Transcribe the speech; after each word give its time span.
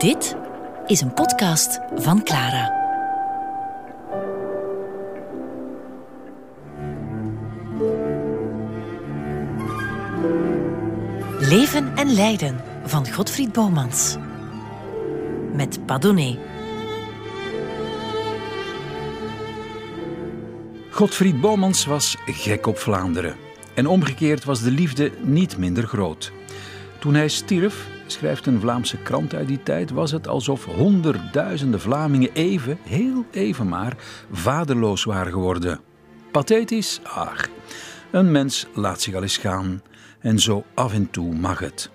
Dit 0.00 0.36
is 0.86 1.00
een 1.00 1.14
podcast 1.14 1.80
van 1.94 2.22
Clara. 2.22 2.72
Leven 11.38 11.96
en 11.96 12.12
lijden 12.14 12.60
van 12.84 13.12
Godfried 13.12 13.52
Bomans. 13.52 14.16
Met 15.52 15.86
Padone. 15.86 16.38
Godfried 20.90 21.40
Bomans 21.40 21.84
was 21.84 22.16
gek 22.26 22.66
op 22.66 22.78
Vlaanderen. 22.78 23.36
En 23.74 23.86
omgekeerd 23.86 24.44
was 24.44 24.62
de 24.62 24.70
liefde 24.70 25.12
niet 25.22 25.56
minder 25.56 25.86
groot. 25.86 26.32
Toen 26.98 27.14
hij 27.14 27.28
stierf, 27.28 27.89
schrijft 28.12 28.46
een 28.46 28.60
Vlaamse 28.60 28.96
krant 28.96 29.34
uit 29.34 29.48
die 29.48 29.62
tijd, 29.62 29.90
was 29.90 30.10
het 30.10 30.28
alsof 30.28 30.64
honderdduizenden 30.64 31.80
Vlamingen 31.80 32.32
even, 32.32 32.78
heel 32.82 33.24
even 33.30 33.68
maar, 33.68 33.96
vaderloos 34.32 35.04
waren 35.04 35.32
geworden. 35.32 35.80
Pathetisch? 36.30 37.00
Ach, 37.02 37.48
een 38.10 38.30
mens 38.30 38.66
laat 38.74 39.00
zich 39.00 39.14
al 39.14 39.22
eens 39.22 39.36
gaan 39.36 39.82
en 40.20 40.38
zo 40.38 40.64
af 40.74 40.92
en 40.92 41.10
toe 41.10 41.34
mag 41.34 41.58
het. 41.58 41.90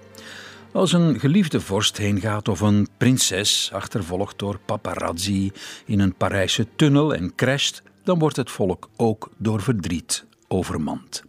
Als 0.71 0.93
een 0.93 1.19
geliefde 1.19 1.61
vorst 1.61 1.97
heengaat 1.97 2.47
of 2.47 2.59
een 2.59 2.87
prinses 2.97 3.69
achtervolgd 3.73 4.39
door 4.39 4.59
paparazzi 4.65 5.51
in 5.85 5.99
een 5.99 6.15
Parijse 6.15 6.67
tunnel 6.75 7.15
en 7.15 7.35
crasht, 7.35 7.83
dan 8.03 8.19
wordt 8.19 8.35
het 8.35 8.51
volk 8.51 8.89
ook 8.95 9.29
door 9.37 9.61
verdriet 9.61 10.25
overmand. 10.47 11.23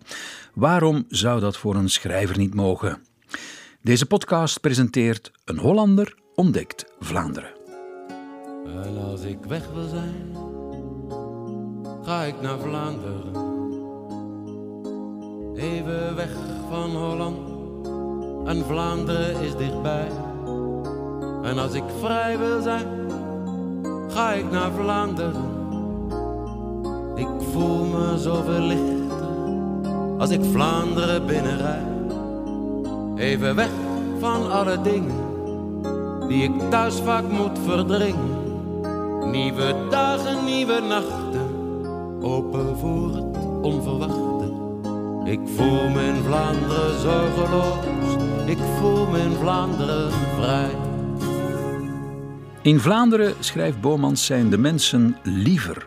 Waarom 0.55 1.05
zou 1.09 1.41
dat 1.41 1.57
voor 1.57 1.75
een 1.75 1.91
schrijver 1.91 2.39
niet 2.39 2.55
mogen? 2.55 3.03
Deze 3.87 4.07
podcast 4.07 4.61
presenteert 4.61 5.33
Een 5.45 5.59
Hollander 5.59 6.15
ontdekt 6.35 6.85
Vlaanderen. 6.99 7.51
En 8.67 8.99
als 9.11 9.23
ik 9.23 9.39
weg 9.49 9.71
wil 9.75 9.89
zijn, 9.89 10.37
ga 12.03 12.23
ik 12.23 12.41
naar 12.41 12.59
Vlaanderen. 12.59 13.35
Even 15.57 16.15
weg 16.15 16.31
van 16.69 16.91
Holland, 16.91 17.49
en 18.49 18.65
Vlaanderen 18.65 19.41
is 19.41 19.57
dichtbij. 19.57 20.09
En 21.43 21.59
als 21.59 21.75
ik 21.75 21.85
vrij 22.01 22.39
wil 22.39 22.63
zijn, 22.63 23.11
ga 24.09 24.33
ik 24.33 24.51
naar 24.51 24.73
Vlaanderen. 24.73 25.51
Ik 27.15 27.43
voel 27.53 27.85
me 27.85 28.19
zoveel 28.19 28.61
lichter 28.61 29.27
als 30.19 30.31
ik 30.31 30.45
Vlaanderen 30.45 31.27
binnenrijd. 31.27 31.96
Even 33.17 33.55
weg 33.55 33.71
van 34.21 34.51
alle 34.51 34.81
dingen 34.81 35.25
die 36.29 36.43
ik 36.43 36.71
thuis 36.71 37.01
vaak 37.01 37.29
moet 37.29 37.59
verdringen. 37.65 38.45
Nieuwe 39.31 39.75
dagen, 39.91 40.45
nieuwe 40.45 40.81
nachten, 40.81 41.51
open 42.23 42.79
voor 42.79 43.15
het 43.15 43.37
onverwachte. 43.63 44.55
Ik 45.25 45.41
voel 45.57 45.89
me 45.89 46.05
in 46.05 46.23
Vlaanderen 46.25 47.01
zorgeloos, 47.01 47.85
ik 48.47 48.59
voel 48.79 49.07
me 49.07 49.19
in 49.19 49.35
Vlaanderen 49.35 50.13
vrij. 50.13 50.71
In 52.63 52.81
Vlaanderen, 52.81 53.35
schrijft 53.41 53.81
Bomans, 53.81 54.27
zijn 54.27 54.51
de 54.51 54.59
mensen 54.59 55.17
liever. 55.23 55.87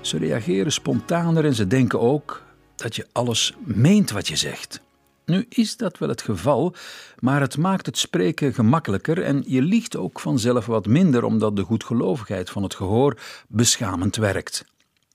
Ze 0.00 0.18
reageren 0.18 0.72
spontaner 0.72 1.44
en 1.44 1.54
ze 1.54 1.66
denken 1.66 2.00
ook 2.00 2.42
dat 2.76 2.96
je 2.96 3.06
alles 3.12 3.54
meent 3.64 4.10
wat 4.10 4.28
je 4.28 4.36
zegt. 4.36 4.80
Nu 5.30 5.46
is 5.48 5.76
dat 5.76 5.98
wel 5.98 6.08
het 6.08 6.22
geval, 6.22 6.74
maar 7.18 7.40
het 7.40 7.56
maakt 7.56 7.86
het 7.86 7.98
spreken 7.98 8.54
gemakkelijker 8.54 9.22
en 9.22 9.44
je 9.46 9.62
liegt 9.62 9.96
ook 9.96 10.20
vanzelf 10.20 10.66
wat 10.66 10.86
minder 10.86 11.24
omdat 11.24 11.56
de 11.56 11.62
goedgelovigheid 11.62 12.50
van 12.50 12.62
het 12.62 12.74
gehoor 12.74 13.20
beschamend 13.48 14.16
werkt. 14.16 14.64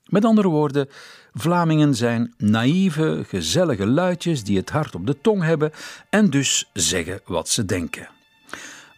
Met 0.04 0.24
andere 0.24 0.48
woorden, 0.48 0.88
Vlamingen 1.32 1.94
zijn 1.94 2.34
naïeve, 2.36 3.24
gezellige 3.26 3.86
luidjes 3.86 4.44
die 4.44 4.56
het 4.56 4.70
hart 4.70 4.94
op 4.94 5.06
de 5.06 5.20
tong 5.20 5.42
hebben 5.42 5.72
en 6.10 6.30
dus 6.30 6.70
zeggen 6.72 7.20
wat 7.24 7.48
ze 7.48 7.64
denken. 7.64 8.08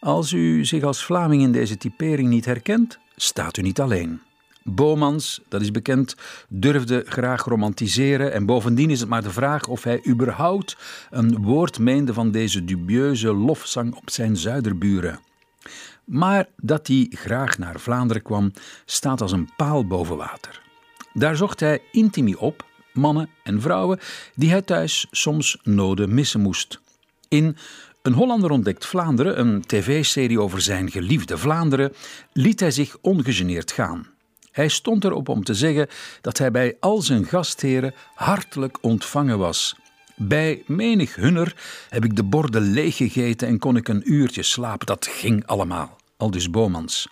Als 0.01 0.33
u 0.33 0.65
zich 0.65 0.83
als 0.83 1.05
Vlaming 1.05 1.43
in 1.43 1.53
deze 1.53 1.77
typering 1.77 2.29
niet 2.29 2.45
herkent, 2.45 2.99
staat 3.17 3.57
u 3.57 3.63
niet 3.63 3.81
alleen. 3.81 4.21
Bomans, 4.69 5.41
dat 5.49 5.61
is 5.61 5.71
bekend, 5.71 6.15
durfde 6.49 7.05
graag 7.07 7.45
romantiseren 7.45 8.33
en 8.33 8.47
bovendien 8.47 8.91
is 8.91 9.01
het 9.01 9.09
maar 9.09 9.23
de 9.23 9.31
vraag 9.31 9.67
of 9.67 9.83
hij 9.85 10.01
überhaupt 10.07 10.77
een 11.11 11.43
woord 11.43 11.79
meende 11.79 12.13
van 12.13 12.31
deze 12.31 12.65
dubieuze 12.65 13.35
lofzang 13.35 13.95
op 13.95 14.11
zijn 14.11 14.37
zuiderburen. 14.37 15.21
Maar 16.05 16.49
dat 16.57 16.87
hij 16.87 17.07
graag 17.11 17.59
naar 17.59 17.81
Vlaanderen 17.81 18.23
kwam, 18.23 18.53
staat 18.85 19.21
als 19.21 19.33
een 19.33 19.51
paal 19.57 19.87
boven 19.87 20.17
water. 20.17 20.63
Daar 21.13 21.37
zocht 21.37 21.61
hij 21.61 21.83
intimi 21.93 22.35
op, 22.35 22.67
mannen 22.93 23.29
en 23.43 23.61
vrouwen, 23.61 23.99
die 24.35 24.51
hij 24.51 24.63
thuis 24.63 25.07
soms 25.11 25.59
noden 25.63 26.15
missen 26.15 26.41
moest. 26.41 26.81
In 27.29 27.57
Een 28.03 28.13
Hollander 28.13 28.51
ontdekt 28.51 28.87
Vlaanderen, 28.87 29.41
een 29.41 29.63
tv-serie 29.67 30.41
over 30.41 30.61
zijn 30.61 30.91
geliefde 30.91 31.39
Vlaanderen, 31.39 31.93
liet 32.33 32.61
hij 32.61 32.71
zich 32.71 32.97
ongegeneerd 33.01 33.73
gaan. 33.73 34.07
Hij 34.59 34.69
stond 34.69 35.05
erop 35.05 35.29
om 35.29 35.45
te 35.45 35.55
zeggen 35.55 35.89
dat 36.21 36.39
hij 36.39 36.51
bij 36.51 36.77
al 36.81 37.03
zijn 37.03 37.25
gastheren 37.25 37.95
hartelijk 38.15 38.79
ontvangen 38.81 39.39
was. 39.39 39.77
Bij 40.17 40.63
menig 40.67 41.15
hunner 41.15 41.57
heb 41.89 42.05
ik 42.05 42.17
de 42.17 42.25
borden 42.25 42.63
leeggegeten 42.63 43.49
en 43.49 43.59
kon 43.59 43.77
ik 43.77 43.89
een 43.89 44.13
uurtje 44.13 44.43
slapen. 44.43 44.87
Dat 44.87 45.07
ging 45.07 45.47
allemaal. 45.47 45.97
Aldus 46.17 46.51
Bomans. 46.51 47.09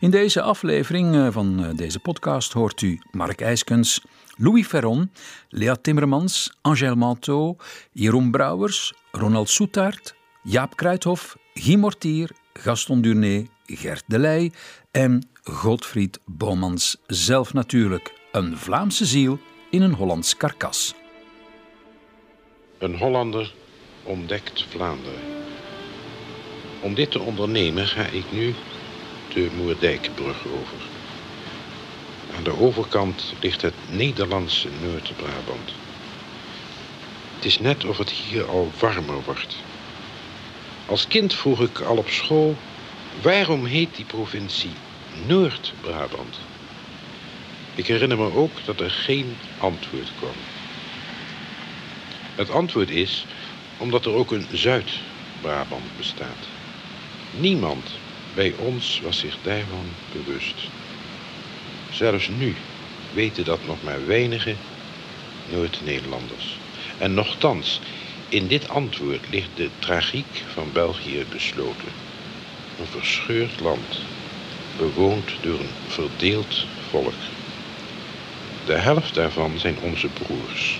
In 0.00 0.10
deze 0.10 0.42
aflevering 0.42 1.14
eh, 1.14 1.28
van 1.30 1.64
eh, 1.64 1.76
deze 1.76 1.98
podcast 1.98 2.52
hoort 2.52 2.82
u 2.82 3.00
Mark 3.10 3.40
IJskens, 3.40 4.04
Louis 4.36 4.66
Ferron, 4.66 5.10
Lea 5.48 5.76
Timmermans, 5.76 6.52
Angèle 6.60 6.96
Manteau, 6.96 7.56
Jeroen 7.92 8.30
Brouwers, 8.30 8.94
Ronald 9.10 9.50
Soetaert, 9.50 10.14
Jaap 10.42 10.76
Kruithof, 10.76 11.36
Guy 11.54 11.74
Mortier, 11.74 12.30
Gaston 12.52 13.00
Durné, 13.00 13.46
Gert 13.66 14.04
Delay 14.06 14.52
en 14.90 15.28
Godfried 15.52 16.18
Bomans 16.24 16.96
zelf 17.06 17.52
natuurlijk. 17.52 18.12
Een 18.32 18.58
Vlaamse 18.58 19.04
ziel 19.04 19.38
in 19.70 19.82
een 19.82 19.92
Hollands 19.94 20.36
karkas. 20.36 20.94
Een 22.78 22.98
Hollander 22.98 23.54
ontdekt 24.02 24.66
Vlaanderen. 24.68 25.20
Om 26.80 26.94
dit 26.94 27.10
te 27.10 27.20
ondernemen 27.20 27.86
ga 27.86 28.04
ik 28.06 28.24
nu 28.32 28.54
de 29.34 29.50
Moerdijkbrug 29.56 30.46
over. 30.46 30.86
Aan 32.36 32.44
de 32.44 32.58
overkant 32.60 33.34
ligt 33.40 33.62
het 33.62 33.74
Nederlandse 33.90 34.68
Noord-Brabant. 34.82 35.72
Het 37.34 37.44
is 37.44 37.58
net 37.58 37.84
of 37.84 37.98
het 37.98 38.10
hier 38.10 38.48
al 38.48 38.70
warmer 38.80 39.22
wordt. 39.24 39.56
Als 40.86 41.06
kind 41.06 41.34
vroeg 41.34 41.60
ik 41.60 41.80
al 41.80 41.96
op 41.96 42.08
school 42.08 42.56
waarom 43.22 43.64
heet 43.64 43.96
die 43.96 44.04
provincie 44.04 44.72
Noord-Brabant? 45.26 46.38
Ik 47.74 47.86
herinner 47.86 48.18
me 48.18 48.34
ook 48.34 48.50
dat 48.64 48.80
er 48.80 48.90
geen 48.90 49.36
antwoord 49.58 50.10
kwam. 50.18 50.36
Het 52.34 52.50
antwoord 52.50 52.90
is 52.90 53.26
omdat 53.76 54.04
er 54.04 54.12
ook 54.12 54.30
een 54.30 54.46
Zuid-Brabant 54.52 55.96
bestaat. 55.96 56.48
Niemand 57.30 57.90
bij 58.34 58.54
ons 58.58 59.00
was 59.00 59.18
zich 59.18 59.36
daarvan 59.42 59.86
bewust. 60.12 60.54
Zelfs 61.92 62.28
nu 62.28 62.56
weten 63.12 63.44
dat 63.44 63.66
nog 63.66 63.82
maar 63.82 64.06
weinige 64.06 64.54
Noord-Nederlanders. 65.50 66.56
En 66.98 67.14
nochtans, 67.14 67.80
in 68.28 68.46
dit 68.46 68.68
antwoord 68.68 69.30
ligt 69.30 69.50
de 69.54 69.70
tragiek 69.78 70.44
van 70.52 70.72
België 70.72 71.24
besloten. 71.30 71.92
Een 72.78 72.86
verscheurd 72.86 73.60
land, 73.60 74.00
bewoond 74.78 75.30
door 75.40 75.60
een 75.60 75.74
verdeeld 75.86 76.66
volk. 76.90 77.14
De 78.66 78.78
helft 78.78 79.14
daarvan 79.14 79.58
zijn 79.58 79.76
onze 79.80 80.08
broers. 80.08 80.78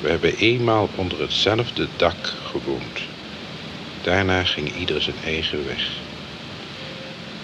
We 0.00 0.08
hebben 0.08 0.36
eenmaal 0.36 0.88
onder 0.96 1.20
hetzelfde 1.20 1.88
dak 1.96 2.34
gewoond. 2.44 3.00
Daarna 4.02 4.44
ging 4.44 4.74
ieder 4.74 5.02
zijn 5.02 5.16
eigen 5.24 5.66
weg. 5.66 5.88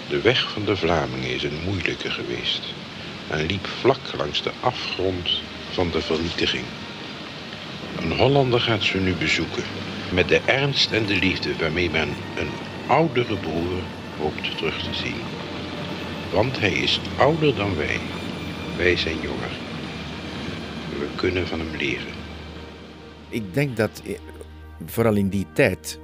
De 0.09 0.21
weg 0.21 0.51
van 0.51 0.65
de 0.65 0.75
Vlamingen 0.75 1.33
is 1.33 1.43
een 1.43 1.61
moeilijke 1.65 2.09
geweest 2.09 2.61
en 3.27 3.45
liep 3.45 3.67
vlak 3.67 4.13
langs 4.17 4.41
de 4.41 4.51
afgrond 4.59 5.29
van 5.71 5.91
de 5.91 6.01
vernietiging. 6.01 6.65
Een 8.01 8.11
Hollander 8.11 8.61
gaat 8.61 8.83
ze 8.83 8.97
nu 8.97 9.13
bezoeken 9.13 9.63
met 10.09 10.27
de 10.27 10.39
ernst 10.39 10.91
en 10.91 11.05
de 11.05 11.15
liefde 11.15 11.55
waarmee 11.55 11.89
men 11.89 12.17
een 12.35 12.51
oudere 12.87 13.37
broer 13.37 13.81
hoopt 14.23 14.57
terug 14.57 14.83
te 14.83 14.93
zien. 14.93 15.15
Want 16.31 16.59
hij 16.59 16.73
is 16.73 16.99
ouder 17.17 17.55
dan 17.55 17.75
wij. 17.75 17.99
Wij 18.77 18.97
zijn 18.97 19.15
jonger. 19.15 19.51
We 20.99 21.07
kunnen 21.15 21.47
van 21.47 21.59
hem 21.59 21.75
leren. 21.75 22.13
Ik 23.29 23.53
denk 23.53 23.77
dat 23.77 24.01
eh, 24.05 24.19
vooral 24.85 25.15
in 25.15 25.29
die 25.29 25.45
tijd 25.53 25.99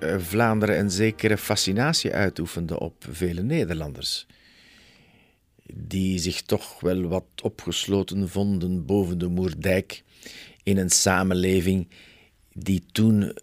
eh, 0.00 0.18
Vlaanderen 0.18 0.78
een 0.78 0.90
zekere 0.90 1.38
fascinatie 1.38 2.12
uitoefende 2.12 2.80
op 2.80 3.04
vele 3.10 3.42
Nederlanders. 3.42 4.26
Die 5.74 6.18
zich 6.18 6.42
toch 6.42 6.80
wel 6.80 7.02
wat 7.02 7.24
opgesloten 7.42 8.28
vonden 8.28 8.86
boven 8.86 9.18
de 9.18 9.28
Moerdijk 9.28 10.02
in 10.62 10.78
een 10.78 10.90
samenleving 10.90 11.88
die 12.52 12.84
toen 12.92 13.38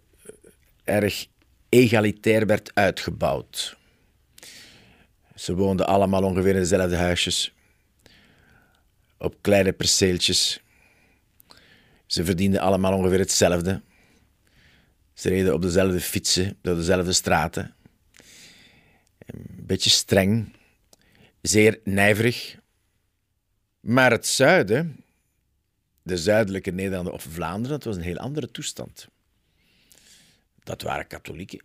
erg 0.84 1.28
egalitair 1.76 2.46
werd 2.46 2.72
uitgebouwd. 2.74 3.78
Ze 5.36 5.56
woonden 5.56 5.88
allemaal 5.88 6.24
ongeveer 6.24 6.54
in 6.54 6.60
dezelfde 6.60 6.96
huisjes, 6.96 7.54
op 9.18 9.36
kleine 9.42 9.74
perceeltjes. 9.74 10.60
Ze 12.06 12.26
verdienden 12.26 12.60
allemaal 12.60 12.94
ongeveer 12.94 13.20
hetzelfde. 13.20 13.82
Ze 15.14 15.30
reden 15.30 15.54
op 15.54 15.62
dezelfde 15.62 16.00
fietsen, 16.00 16.58
door 16.62 16.76
dezelfde 16.76 17.14
straten. 17.14 17.76
Een 19.26 19.66
beetje 19.66 19.90
streng, 19.90 20.54
zeer 21.42 21.80
nijverig. 21.84 22.58
Maar 23.80 24.12
het 24.12 24.28
zuiden, 24.28 25.04
de 26.02 26.18
zuidelijke 26.18 26.72
Nederlanden 26.72 27.14
of 27.14 27.24
Vlaanderen, 27.30 27.78
dat 27.78 27.84
was 27.84 27.96
een 27.96 28.02
heel 28.02 28.18
andere 28.18 28.52
toestand. 28.52 29.08
Dat 30.66 30.82
waren 30.82 31.08
katholieken. 31.08 31.62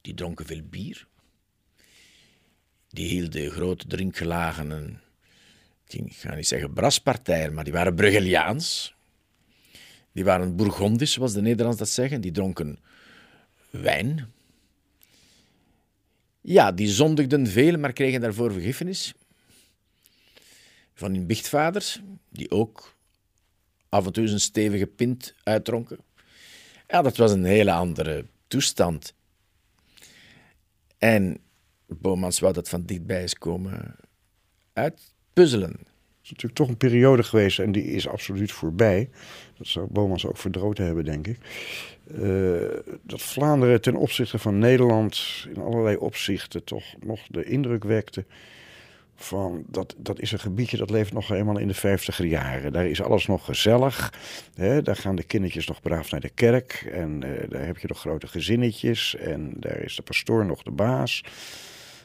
Die 0.00 0.14
dronken 0.14 0.46
veel 0.46 0.62
bier. 0.62 1.06
Die 2.88 3.08
hielden 3.08 3.50
grote 3.50 3.86
drinkgelagen 3.86 4.72
en, 4.72 5.00
ik 5.86 6.12
ga 6.12 6.34
niet 6.34 6.46
zeggen 6.46 6.72
braspartijen, 6.72 7.54
maar 7.54 7.64
die 7.64 7.72
waren 7.72 7.94
Bruggeliaans. 7.94 8.94
Die 10.12 10.24
waren 10.24 10.56
Bourgondisch, 10.56 11.12
zoals 11.12 11.32
de 11.32 11.40
Nederlanders 11.40 11.78
dat 11.78 11.88
zeggen. 11.88 12.20
Die 12.20 12.32
dronken 12.32 12.78
wijn. 13.70 14.32
Ja, 16.40 16.72
die 16.72 16.88
zondigden 16.88 17.46
veel, 17.46 17.78
maar 17.78 17.92
kregen 17.92 18.20
daarvoor 18.20 18.52
vergiffenis. 18.52 19.14
Van 20.94 21.14
hun 21.14 21.26
bichtvaders, 21.26 22.00
die 22.28 22.50
ook 22.50 22.94
af 23.88 24.06
en 24.06 24.12
toe 24.12 24.26
een 24.26 24.40
stevige 24.40 24.86
pint 24.86 25.34
uitdronken. 25.42 25.98
Ja, 26.90 27.02
dat 27.02 27.16
was 27.16 27.32
een 27.32 27.44
hele 27.44 27.72
andere 27.72 28.24
toestand. 28.46 29.14
En 30.98 31.38
Bomans 31.86 32.40
wou 32.40 32.52
dat 32.52 32.68
van 32.68 32.84
dichtbij 32.84 33.20
eens 33.20 33.38
komen 33.38 33.96
uitpuzzelen. 34.72 35.70
Het 35.70 36.22
is 36.22 36.30
natuurlijk 36.30 36.54
toch 36.54 36.68
een 36.68 36.76
periode 36.76 37.22
geweest 37.22 37.58
en 37.58 37.72
die 37.72 37.84
is 37.84 38.08
absoluut 38.08 38.52
voorbij. 38.52 39.10
Dat 39.58 39.66
zou 39.66 39.86
Bomans 39.90 40.26
ook 40.26 40.36
verdroten 40.36 40.84
hebben, 40.84 41.04
denk 41.04 41.26
ik. 41.26 41.38
Uh, 42.18 42.60
dat 43.02 43.22
Vlaanderen 43.22 43.80
ten 43.80 43.96
opzichte 43.96 44.38
van 44.38 44.58
Nederland 44.58 45.46
in 45.54 45.60
allerlei 45.60 45.96
opzichten 45.96 46.64
toch 46.64 46.84
nog 47.00 47.20
de 47.28 47.44
indruk 47.44 47.84
wekte 47.84 48.24
van 49.22 49.64
dat, 49.66 49.94
dat 49.98 50.20
is 50.20 50.32
een 50.32 50.38
gebiedje 50.38 50.76
dat 50.76 50.90
leeft 50.90 51.12
nog 51.12 51.28
helemaal 51.28 51.58
in 51.58 51.68
de 51.68 51.74
vijftiger 51.74 52.24
jaren. 52.24 52.72
Daar 52.72 52.86
is 52.86 53.02
alles 53.02 53.26
nog 53.26 53.44
gezellig. 53.44 54.12
Hè? 54.54 54.82
Daar 54.82 54.96
gaan 54.96 55.16
de 55.16 55.22
kindertjes 55.22 55.66
nog 55.66 55.82
braaf 55.82 56.10
naar 56.10 56.20
de 56.20 56.28
kerk. 56.28 56.88
En 56.92 57.24
uh, 57.24 57.50
daar 57.50 57.66
heb 57.66 57.78
je 57.78 57.88
nog 57.88 58.00
grote 58.00 58.26
gezinnetjes. 58.26 59.16
En 59.16 59.52
daar 59.56 59.78
is 59.78 59.96
de 59.96 60.02
pastoor 60.02 60.46
nog 60.46 60.62
de 60.62 60.70
baas. 60.70 61.24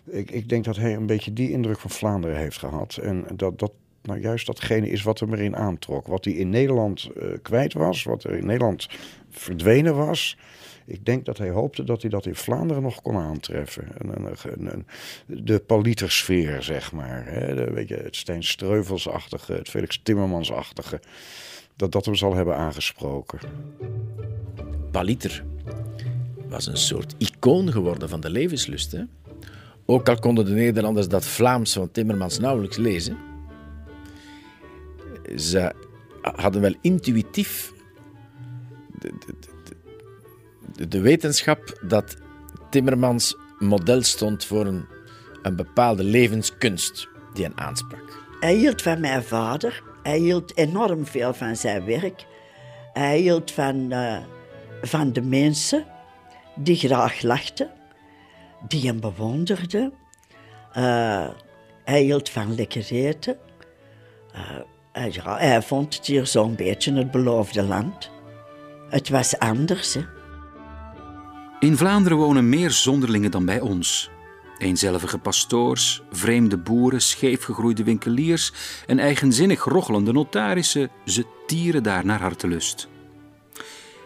Ik, 0.05 0.31
ik 0.31 0.49
denk 0.49 0.63
dat 0.63 0.75
hij 0.75 0.95
een 0.95 1.05
beetje 1.05 1.33
die 1.33 1.51
indruk 1.51 1.79
van 1.79 1.89
Vlaanderen 1.89 2.37
heeft 2.37 2.57
gehad. 2.57 2.97
En 2.97 3.25
dat 3.35 3.59
dat 3.59 3.71
nou 4.05 4.19
juist 4.19 4.45
datgene 4.45 4.89
is 4.89 5.03
wat 5.03 5.19
hem 5.19 5.33
erin 5.33 5.55
aantrok. 5.55 6.07
Wat 6.07 6.25
hij 6.25 6.33
in 6.33 6.49
Nederland 6.49 7.09
uh, 7.17 7.27
kwijt 7.41 7.73
was, 7.73 8.03
wat 8.03 8.23
er 8.23 8.37
in 8.37 8.45
Nederland 8.45 8.87
verdwenen 9.29 9.95
was. 9.95 10.37
Ik 10.85 11.05
denk 11.05 11.25
dat 11.25 11.37
hij 11.37 11.49
hoopte 11.49 11.83
dat 11.83 12.01
hij 12.01 12.09
dat 12.09 12.25
in 12.25 12.35
Vlaanderen 12.35 12.83
nog 12.83 13.01
kon 13.01 13.17
aantreffen. 13.17 13.87
Een, 13.97 14.35
een, 14.57 14.85
de 15.25 15.59
palitersfeer, 15.59 16.63
zeg 16.63 16.91
maar. 16.91 17.25
Hè? 17.25 17.55
De, 17.55 17.71
weet 17.71 17.87
je, 17.87 17.95
het 17.95 18.15
Stijn 18.15 18.43
Streuvelsachtige, 18.43 19.53
het 19.53 19.69
Felix 19.69 19.99
Timmermansachtige. 20.03 20.99
Dat 21.75 21.91
dat 21.91 22.05
hem 22.05 22.15
zal 22.15 22.35
hebben 22.35 22.55
aangesproken. 22.55 23.39
Paliter 24.91 25.43
was 26.47 26.67
een 26.67 26.77
soort 26.77 27.15
icoon 27.17 27.71
geworden 27.71 28.09
van 28.09 28.21
de 28.21 28.29
levenslust. 28.29 28.95
Ook 29.85 30.09
al 30.09 30.19
konden 30.19 30.45
de 30.45 30.51
Nederlanders 30.51 31.07
dat 31.07 31.25
Vlaams 31.25 31.73
van 31.73 31.91
Timmermans 31.91 32.39
nauwelijks 32.39 32.77
lezen, 32.77 33.17
ze 35.35 35.73
hadden 36.21 36.61
wel 36.61 36.75
intuïtief 36.81 37.73
de, 38.99 39.13
de, 40.75 40.87
de, 40.87 41.01
wetenschap 41.01 41.79
dat 41.81 42.15
Timmermans 42.69 43.37
model 43.59 44.01
stond 44.01 44.45
voor 44.45 44.65
een, 44.65 44.85
een 45.41 45.55
bepaalde 45.55 46.03
levenskunst 46.03 47.07
die 47.33 47.43
hen 47.43 47.57
aansprak. 47.57 48.23
Hij 48.39 48.55
hield 48.55 48.81
van 48.81 48.99
mijn 48.99 49.23
vader. 49.23 49.83
Hij 50.03 50.17
hield 50.17 50.57
enorm 50.57 51.05
veel 51.05 51.33
van 51.33 51.55
zijn 51.55 51.85
werk. 51.85 52.25
Hij 52.93 53.19
hield 53.19 53.51
van, 53.51 53.93
uh, 53.93 54.17
van 54.81 55.13
de 55.13 55.21
mensen 55.21 55.85
die 56.55 56.75
graag 56.75 57.21
lachten 57.21 57.71
die 58.67 58.87
hem 58.87 58.99
bewonderde. 58.99 59.91
Uh, 60.77 61.29
hij 61.83 62.01
hield 62.01 62.29
van 62.29 62.55
lekker 62.55 62.91
eten. 62.91 63.37
Uh, 64.35 64.41
ja, 65.03 65.37
hij 65.37 65.61
vond 65.61 65.95
het 65.95 66.05
hier 66.05 66.25
zo'n 66.25 66.55
beetje 66.55 66.93
het 66.93 67.11
beloofde 67.11 67.63
land. 67.63 68.09
Het 68.89 69.09
was 69.09 69.39
anders. 69.39 69.97
In 71.59 71.77
Vlaanderen 71.77 72.17
wonen 72.17 72.49
meer 72.49 72.71
zonderlingen 72.71 73.31
dan 73.31 73.45
bij 73.45 73.59
ons. 73.59 74.09
Eenzelvige 74.57 75.17
pastoors, 75.17 76.01
vreemde 76.11 76.57
boeren, 76.57 77.01
scheefgegroeide 77.01 77.83
winkeliers 77.83 78.53
en 78.87 78.99
eigenzinnig 78.99 79.63
rochelende 79.63 80.11
notarissen, 80.11 80.89
ze 81.05 81.25
tieren 81.47 81.83
daar 81.83 82.05
naar 82.05 82.19
hartelust. 82.19 82.87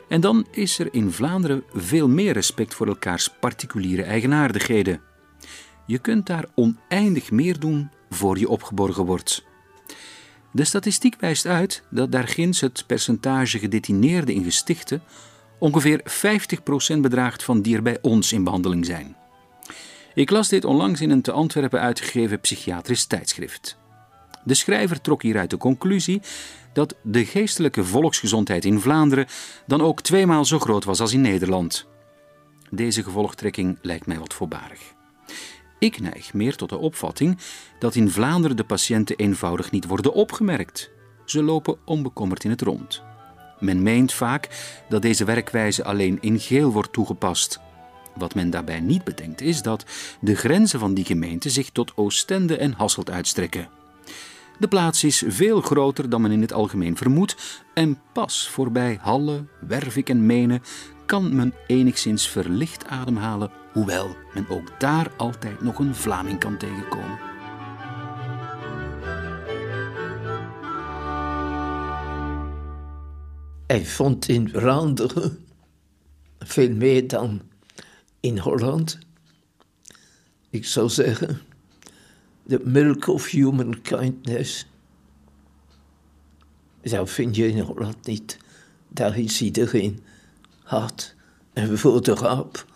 En 0.07 0.21
dan 0.21 0.45
is 0.51 0.79
er 0.79 0.93
in 0.93 1.11
Vlaanderen 1.11 1.63
veel 1.73 2.07
meer 2.07 2.33
respect 2.33 2.73
voor 2.73 2.87
elkaars 2.87 3.29
particuliere 3.39 4.03
eigenaardigheden. 4.03 5.01
Je 5.85 5.97
kunt 5.97 6.25
daar 6.25 6.45
oneindig 6.55 7.31
meer 7.31 7.59
doen 7.59 7.89
voor 8.09 8.39
je 8.39 8.49
opgeborgen 8.49 9.05
wordt. 9.05 9.47
De 10.51 10.63
statistiek 10.63 11.15
wijst 11.19 11.45
uit 11.45 11.83
dat 11.89 12.11
daarginds 12.11 12.61
het 12.61 12.83
percentage 12.87 13.59
gedetineerden 13.59 14.35
in 14.35 14.43
gestichten 14.43 15.01
ongeveer 15.59 16.01
50% 16.95 16.97
bedraagt 16.99 17.43
van 17.43 17.61
die 17.61 17.75
er 17.75 17.81
bij 17.81 17.97
ons 18.01 18.33
in 18.33 18.43
behandeling 18.43 18.85
zijn. 18.85 19.15
Ik 20.13 20.29
las 20.29 20.49
dit 20.49 20.65
onlangs 20.65 21.01
in 21.01 21.09
een 21.09 21.21
te 21.21 21.31
Antwerpen 21.31 21.79
uitgegeven 21.79 22.39
psychiatrisch 22.39 23.05
tijdschrift. 23.05 23.77
De 24.43 24.53
schrijver 24.53 25.01
trok 25.01 25.21
hieruit 25.21 25.49
de 25.49 25.57
conclusie 25.57 26.21
dat 26.73 26.95
de 27.03 27.25
geestelijke 27.25 27.83
volksgezondheid 27.83 28.65
in 28.65 28.79
Vlaanderen 28.79 29.27
dan 29.67 29.81
ook 29.81 30.01
tweemaal 30.01 30.45
zo 30.45 30.59
groot 30.59 30.83
was 30.83 30.99
als 30.99 31.13
in 31.13 31.21
Nederland. 31.21 31.87
Deze 32.69 33.03
gevolgtrekking 33.03 33.77
lijkt 33.81 34.05
mij 34.05 34.19
wat 34.19 34.33
voorbarig. 34.33 34.97
Ik 35.79 35.99
neig 35.99 36.33
meer 36.33 36.55
tot 36.55 36.69
de 36.69 36.77
opvatting 36.77 37.37
dat 37.79 37.95
in 37.95 38.09
Vlaanderen 38.09 38.57
de 38.57 38.63
patiënten 38.63 39.15
eenvoudig 39.15 39.71
niet 39.71 39.87
worden 39.87 40.13
opgemerkt. 40.13 40.91
Ze 41.25 41.43
lopen 41.43 41.77
onbekommerd 41.85 42.43
in 42.43 42.49
het 42.49 42.61
rond. 42.61 43.03
Men 43.59 43.83
meent 43.83 44.13
vaak 44.13 44.49
dat 44.89 45.01
deze 45.01 45.25
werkwijze 45.25 45.83
alleen 45.83 46.17
in 46.21 46.39
geel 46.39 46.71
wordt 46.71 46.93
toegepast. 46.93 47.59
Wat 48.15 48.35
men 48.35 48.49
daarbij 48.49 48.79
niet 48.79 49.03
bedenkt 49.03 49.41
is 49.41 49.61
dat 49.61 49.85
de 50.21 50.35
grenzen 50.35 50.79
van 50.79 50.93
die 50.93 51.05
gemeente 51.05 51.49
zich 51.49 51.69
tot 51.69 51.91
Oostende 51.95 52.57
en 52.57 52.73
Hasselt 52.73 53.09
uitstrekken. 53.09 53.69
De 54.59 54.67
plaats 54.67 55.03
is 55.03 55.23
veel 55.27 55.61
groter 55.61 56.09
dan 56.09 56.21
men 56.21 56.31
in 56.31 56.41
het 56.41 56.53
algemeen 56.53 56.97
vermoedt 56.97 57.63
en 57.73 57.99
pas 58.13 58.49
voorbij 58.49 58.97
Halle, 59.01 59.45
Wervik 59.67 60.09
en 60.09 60.25
Menen 60.25 60.61
kan 61.05 61.35
men 61.35 61.53
enigszins 61.67 62.27
verlicht 62.27 62.85
ademhalen, 62.85 63.51
hoewel 63.79 64.15
men 64.33 64.49
ook 64.49 64.79
daar 64.79 65.11
altijd 65.17 65.61
nog 65.61 65.79
een 65.79 65.95
Vlaming 65.95 66.39
kan 66.39 66.57
tegenkomen. 66.57 67.17
Hij 73.67 73.85
vond 73.85 74.27
in 74.27 74.49
Vlaanderen 74.49 75.45
veel 76.39 76.75
meer 76.75 77.07
dan 77.07 77.41
in 78.19 78.37
Holland. 78.37 78.99
Ik 80.49 80.65
zou 80.65 80.89
zeggen, 80.89 81.41
the 82.47 82.59
milk 82.63 83.07
of 83.07 83.29
human 83.29 83.81
kindness. 83.81 84.65
Dat 86.81 87.09
vind 87.09 87.35
je 87.35 87.47
in 87.47 87.59
Holland 87.59 88.05
niet. 88.05 88.37
Daar 88.87 89.17
is 89.17 89.41
iedereen 89.41 90.03
hard 90.63 91.15
en 91.53 91.77
voor 91.77 92.03
de 92.03 92.13
raap 92.13 92.67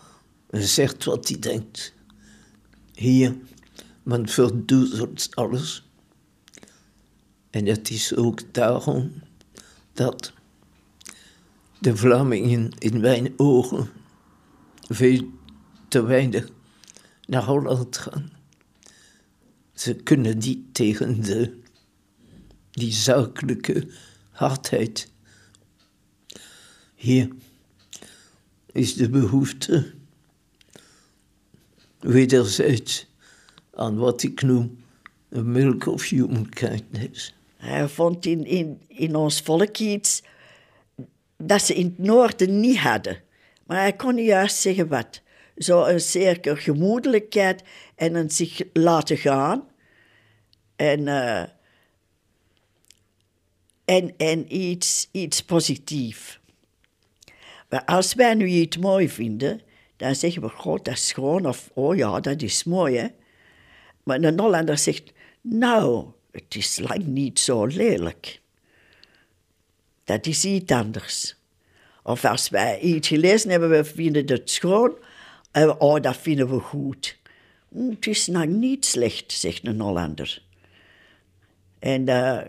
zegt 0.62 1.04
wat 1.04 1.28
hij 1.28 1.40
denkt. 1.40 1.94
Hier, 2.94 3.36
men 4.04 4.28
verdoezelt 4.28 5.36
alles. 5.36 5.88
En 7.50 7.66
het 7.66 7.90
is 7.90 8.16
ook 8.16 8.54
daarom 8.54 9.14
dat 9.94 10.34
de 11.80 11.98
Vlamingen 11.98 12.72
in 12.78 13.00
mijn 13.00 13.34
ogen 13.38 13.90
veel 14.88 15.32
te 15.88 16.02
weinig 16.02 16.50
naar 17.26 17.44
Holland 17.44 17.98
gaan. 17.98 18.32
Ze 19.74 19.96
kunnen 19.96 20.38
niet 20.38 20.74
tegen 20.74 21.22
de, 21.22 21.60
die 22.72 22.92
zakelijke 22.92 23.88
hardheid. 24.32 25.12
Hier 26.96 27.30
is 28.72 28.96
de 28.96 29.10
behoefte 29.10 29.94
wederzijds 32.04 33.08
aan 33.74 33.98
wat 33.98 34.24
ik 34.24 34.42
noem 34.42 34.84
een 35.30 35.52
milk 35.52 35.86
of 35.86 36.10
human 36.10 36.50
kindness. 36.50 37.34
Hij 37.58 37.88
vond 37.88 38.26
in, 38.26 38.46
in, 38.46 38.82
in 38.88 39.16
ons 39.16 39.42
volk 39.42 39.78
iets 39.78 40.24
dat 41.38 41.62
ze 41.62 41.74
in 41.74 41.86
het 41.86 41.98
noorden 41.98 42.60
niet 42.60 42.78
hadden. 42.78 43.22
Maar 43.66 43.78
hij 43.78 43.94
kon 43.94 44.18
juist 44.18 44.56
zeggen 44.56 44.88
wat. 44.88 45.22
Zo 45.58 45.86
een 45.86 46.02
zekere 46.02 46.56
gemoedelijkheid 46.56 47.64
en 47.96 48.16
een 48.16 48.30
zich 48.30 48.62
laten 48.74 49.18
gaan. 49.18 49.68
En, 50.76 51.00
uh, 51.00 51.44
en, 53.86 54.14
en 54.18 54.56
iets, 54.56 55.08
iets 55.12 55.44
positiefs. 55.44 56.40
Maar 57.70 57.86
als 57.86 58.14
wij 58.14 58.34
nu 58.34 58.46
iets 58.46 58.78
mooi 58.78 59.10
vinden, 59.10 59.62
dan 59.98 60.16
zeggen 60.16 60.42
we, 60.42 60.50
god, 60.50 60.86
dat 60.86 60.94
is 60.94 61.08
schoon. 61.08 61.46
Of, 61.46 61.70
oh 61.74 61.96
ja, 61.96 62.20
dat 62.20 62.42
is 62.42 62.64
mooi, 62.64 62.98
hè. 62.98 63.08
Maar 64.04 64.22
een 64.22 64.40
Hollander 64.40 64.78
zegt, 64.78 65.14
nou, 65.42 66.06
het 66.32 66.56
is 66.56 66.80
lang 66.80 67.06
niet 67.06 67.40
zo 67.40 67.66
lelijk. 67.66 68.42
Dat 70.04 70.26
is 70.26 70.46
iets 70.46 70.72
anders. 70.72 71.36
Of 72.04 72.26
als 72.26 72.50
wij 72.50 72.80
iets 72.80 73.08
gelezen 73.08 73.50
hebben, 73.50 73.70
we 73.70 73.84
vinden 73.84 74.28
het 74.28 74.50
schoon. 74.50 74.98
En 75.52 75.80
oh, 75.80 76.02
dat 76.02 76.18
vinden 76.18 76.50
we 76.50 76.60
goed. 76.60 77.18
Hm, 77.70 77.90
het 77.90 78.08
is 78.08 78.28
nog 78.28 78.46
niet 78.46 78.86
slecht, 78.86 79.32
zegt 79.32 79.68
een 79.68 79.80
Hollander. 79.80 80.42
En 81.80 82.10
uh, 82.10 82.42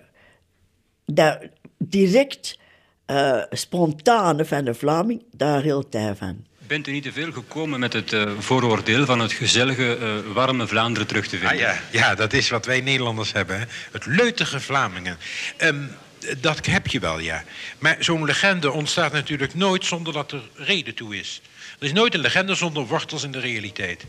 dat 1.04 1.38
direct 1.78 2.58
uh, 3.06 3.42
spontane 3.50 4.44
van 4.44 4.64
de 4.64 4.74
Vlaming, 4.74 5.22
daar 5.30 5.62
hield 5.62 5.92
hij 5.92 6.14
van. 6.14 6.44
Bent 6.66 6.87
u 6.88 6.92
niet 6.92 7.02
te 7.02 7.12
veel 7.12 7.33
gekomen 7.33 7.80
met 7.80 7.92
het 7.92 8.12
uh, 8.12 8.30
vooroordeel 8.38 9.06
van 9.06 9.18
het 9.18 9.33
gezellige, 9.33 9.99
uh, 10.00 10.33
warme 10.33 10.66
Vlaanderen 10.66 11.09
terug 11.09 11.26
te 11.26 11.38
vinden? 11.38 11.68
Ah, 11.68 11.76
ja. 11.90 12.14
dat 12.14 12.33
is 12.33 12.49
wat 12.49 12.66
wij 12.66 12.80
Nederlanders 12.80 13.33
hebben. 13.33 13.68
Het 13.92 14.06
leutige 14.06 14.61
Vlamingen. 14.61 15.18
Um, 15.59 15.90
dat 16.38 16.66
heb 16.66 16.87
je 16.87 16.99
wel, 17.00 17.18
ja. 17.18 17.44
Maar 17.78 17.97
zo'n 17.99 18.25
legende 18.25 18.71
ontstaat 18.71 19.12
natuurlijk 19.12 19.54
nooit 19.54 19.85
zonder 19.85 20.12
dat 20.12 20.33
er 20.33 20.42
reden 20.54 20.94
toe 20.94 21.16
is. 21.18 21.40
Er 21.78 21.87
is 21.87 21.92
nooit 21.92 22.14
een 22.14 22.21
legende 22.21 22.54
zonder 22.54 22.87
wortels 22.87 23.23
in 23.23 23.33
de 23.33 23.40
realiteit. 23.40 24.04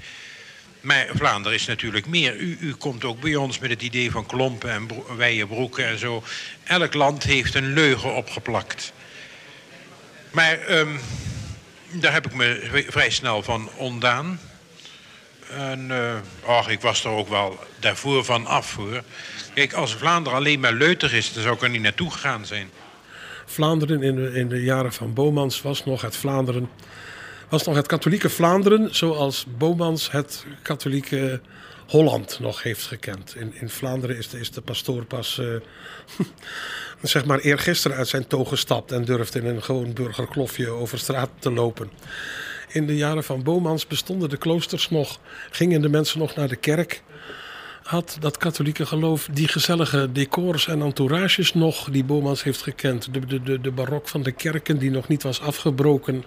Maar 0.81 1.07
Vlaanderen 1.13 1.57
is 1.57 1.65
natuurlijk 1.65 2.05
meer. 2.05 2.35
U, 2.35 2.57
u 2.59 2.74
komt 2.74 3.03
ook 3.03 3.19
bij 3.19 3.35
ons 3.35 3.59
met 3.59 3.69
het 3.69 3.81
idee 3.81 4.12
van 4.12 4.25
klompen 4.25 4.71
en 4.71 4.88
broeken 5.47 5.88
en 5.88 6.00
zo. 6.00 6.24
Elk 6.63 6.93
land 6.93 7.24
heeft 7.24 7.55
een 7.55 7.74
leugen 7.74 8.15
opgeplakt. 8.15 8.93
Maar 10.31 10.69
um, 10.69 11.00
daar 12.01 12.13
heb 12.13 12.25
ik 12.25 12.33
me 12.33 12.83
vrij 12.89 13.09
snel 13.09 13.43
van 13.43 13.69
ontdaan. 13.77 14.39
En 15.49 15.87
uh, 15.89 16.13
ach, 16.45 16.69
ik 16.69 16.81
was 16.81 17.03
er 17.03 17.09
ook 17.09 17.29
wel 17.29 17.59
daarvoor 17.79 18.23
van 18.25 18.45
af. 18.45 18.77
Kijk, 19.53 19.73
als 19.73 19.95
Vlaanderen 19.95 20.37
alleen 20.37 20.59
maar 20.59 20.73
leuter 20.73 21.13
is, 21.13 21.33
dan 21.33 21.43
zou 21.43 21.55
ik 21.55 21.61
er 21.61 21.69
niet 21.69 21.81
naartoe 21.81 22.11
gegaan 22.11 22.45
zijn. 22.45 22.69
Vlaanderen 23.45 24.03
in 24.03 24.15
de, 24.15 24.31
in 24.33 24.47
de 24.49 24.63
jaren 24.63 24.93
van 24.93 25.13
Bomans 25.13 25.61
was 25.61 25.85
nog 25.85 26.01
het 26.01 26.15
Vlaanderen. 26.15 26.69
Was 27.49 27.63
nog 27.63 27.75
het 27.75 27.87
katholieke 27.87 28.29
Vlaanderen, 28.29 28.95
zoals 28.95 29.45
Bomans 29.57 30.11
het 30.11 30.45
katholieke 30.61 31.41
Holland 31.87 32.39
nog 32.39 32.63
heeft 32.63 32.85
gekend. 32.85 33.35
In, 33.35 33.53
in 33.59 33.69
Vlaanderen 33.69 34.17
is 34.17 34.29
de, 34.29 34.39
is 34.39 34.51
de 34.51 34.61
pastoor 34.61 35.05
pas, 35.05 35.37
uh, 35.41 35.55
zeg 37.01 37.25
maar, 37.25 37.39
eergisteren 37.39 37.97
uit 37.97 38.07
zijn 38.07 38.27
toog 38.27 38.49
gestapt 38.49 38.91
en 38.91 39.05
durfde 39.05 39.39
in 39.39 39.45
een 39.45 39.63
gewoon 39.63 39.93
burgerklofje 39.93 40.69
over 40.69 40.99
straat 40.99 41.29
te 41.39 41.51
lopen. 41.51 41.89
In 42.67 42.87
de 42.87 42.95
jaren 42.95 43.23
van 43.23 43.43
Bomans 43.43 43.87
bestonden 43.87 44.29
de 44.29 44.37
kloosters 44.37 44.89
nog, 44.89 45.19
gingen 45.51 45.81
de 45.81 45.89
mensen 45.89 46.19
nog 46.19 46.35
naar 46.35 46.47
de 46.47 46.55
kerk 46.55 47.03
had 47.85 48.17
dat 48.19 48.37
katholieke 48.37 48.85
geloof 48.85 49.27
die 49.31 49.47
gezellige 49.47 50.11
decors 50.11 50.67
en 50.67 50.81
entourages 50.81 51.53
nog 51.53 51.89
die 51.89 52.03
Bomans 52.03 52.43
heeft 52.43 52.61
gekend. 52.61 53.13
De, 53.13 53.41
de, 53.43 53.61
de 53.61 53.71
barok 53.71 54.07
van 54.07 54.23
de 54.23 54.31
kerken 54.31 54.77
die 54.77 54.91
nog 54.91 55.07
niet 55.07 55.23
was 55.23 55.41
afgebroken. 55.41 56.23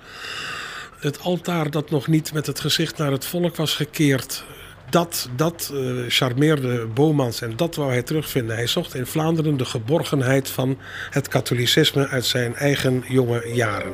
Het 0.99 1.21
altaar 1.21 1.71
dat 1.71 1.91
nog 1.91 2.07
niet 2.07 2.33
met 2.33 2.47
het 2.47 2.61
gezicht 2.61 2.97
naar 2.97 3.13
het 3.13 3.25
volk 3.25 3.57
was 3.57 3.75
gekeerd. 3.75 4.45
Dat, 4.91 5.29
dat 5.37 5.71
uh, 5.75 6.05
charmeerde 6.09 6.87
Bomans 6.87 7.41
en 7.41 7.57
dat 7.57 7.75
wou 7.75 7.91
hij 7.91 8.03
terugvinden. 8.03 8.57
Hij 8.57 8.67
zocht 8.67 8.95
in 8.95 9.07
Vlaanderen 9.07 9.57
de 9.57 9.65
geborgenheid 9.65 10.49
van 10.49 10.79
het 11.11 11.29
katholicisme 11.29 12.09
uit 12.09 12.25
zijn 12.25 12.55
eigen 12.55 13.05
jonge 13.09 13.51
jaren. 13.55 13.93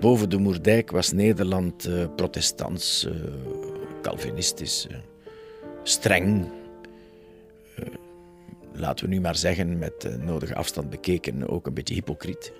Boven 0.00 0.30
de 0.30 0.38
Moerdijk 0.38 0.90
was 0.90 1.12
Nederland 1.12 1.86
uh, 1.88 2.04
protestants. 2.16 3.06
Uh 3.06 3.12
Calvinistisch, 4.02 4.86
eh, 4.90 4.96
streng. 5.82 6.48
Eh, 7.76 7.84
laten 8.72 9.04
we 9.04 9.14
nu 9.14 9.20
maar 9.20 9.36
zeggen, 9.36 9.78
met 9.78 10.18
nodige 10.20 10.54
afstand 10.54 10.90
bekeken, 10.90 11.48
ook 11.48 11.66
een 11.66 11.74
beetje 11.74 11.94
hypocriet. 11.94 12.52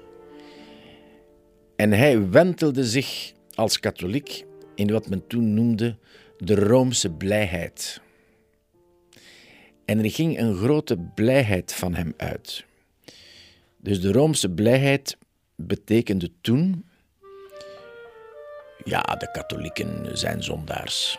En 1.77 1.93
hij 1.93 2.31
wentelde 2.31 2.85
zich 2.85 3.33
als 3.55 3.81
katholiek 3.81 4.45
in 4.75 4.91
wat 4.91 5.09
men 5.09 5.27
toen 5.27 5.55
noemde 5.55 5.97
de 6.39 6.55
Roomse 6.55 7.11
blijheid. 7.11 8.01
En 9.85 9.99
er 9.99 10.11
ging 10.11 10.39
een 10.39 10.57
grote 10.57 10.99
blijheid 11.15 11.75
van 11.75 11.95
hem 11.95 12.15
uit. 12.17 12.65
Dus 13.77 14.01
de 14.01 14.13
Roomse 14.13 14.51
blijheid 14.51 15.17
betekende 15.57 16.31
toen, 16.41 16.85
ja, 18.85 19.01
de 19.01 19.31
katholieken 19.31 20.19
zijn 20.19 20.43
zondaars 20.43 21.19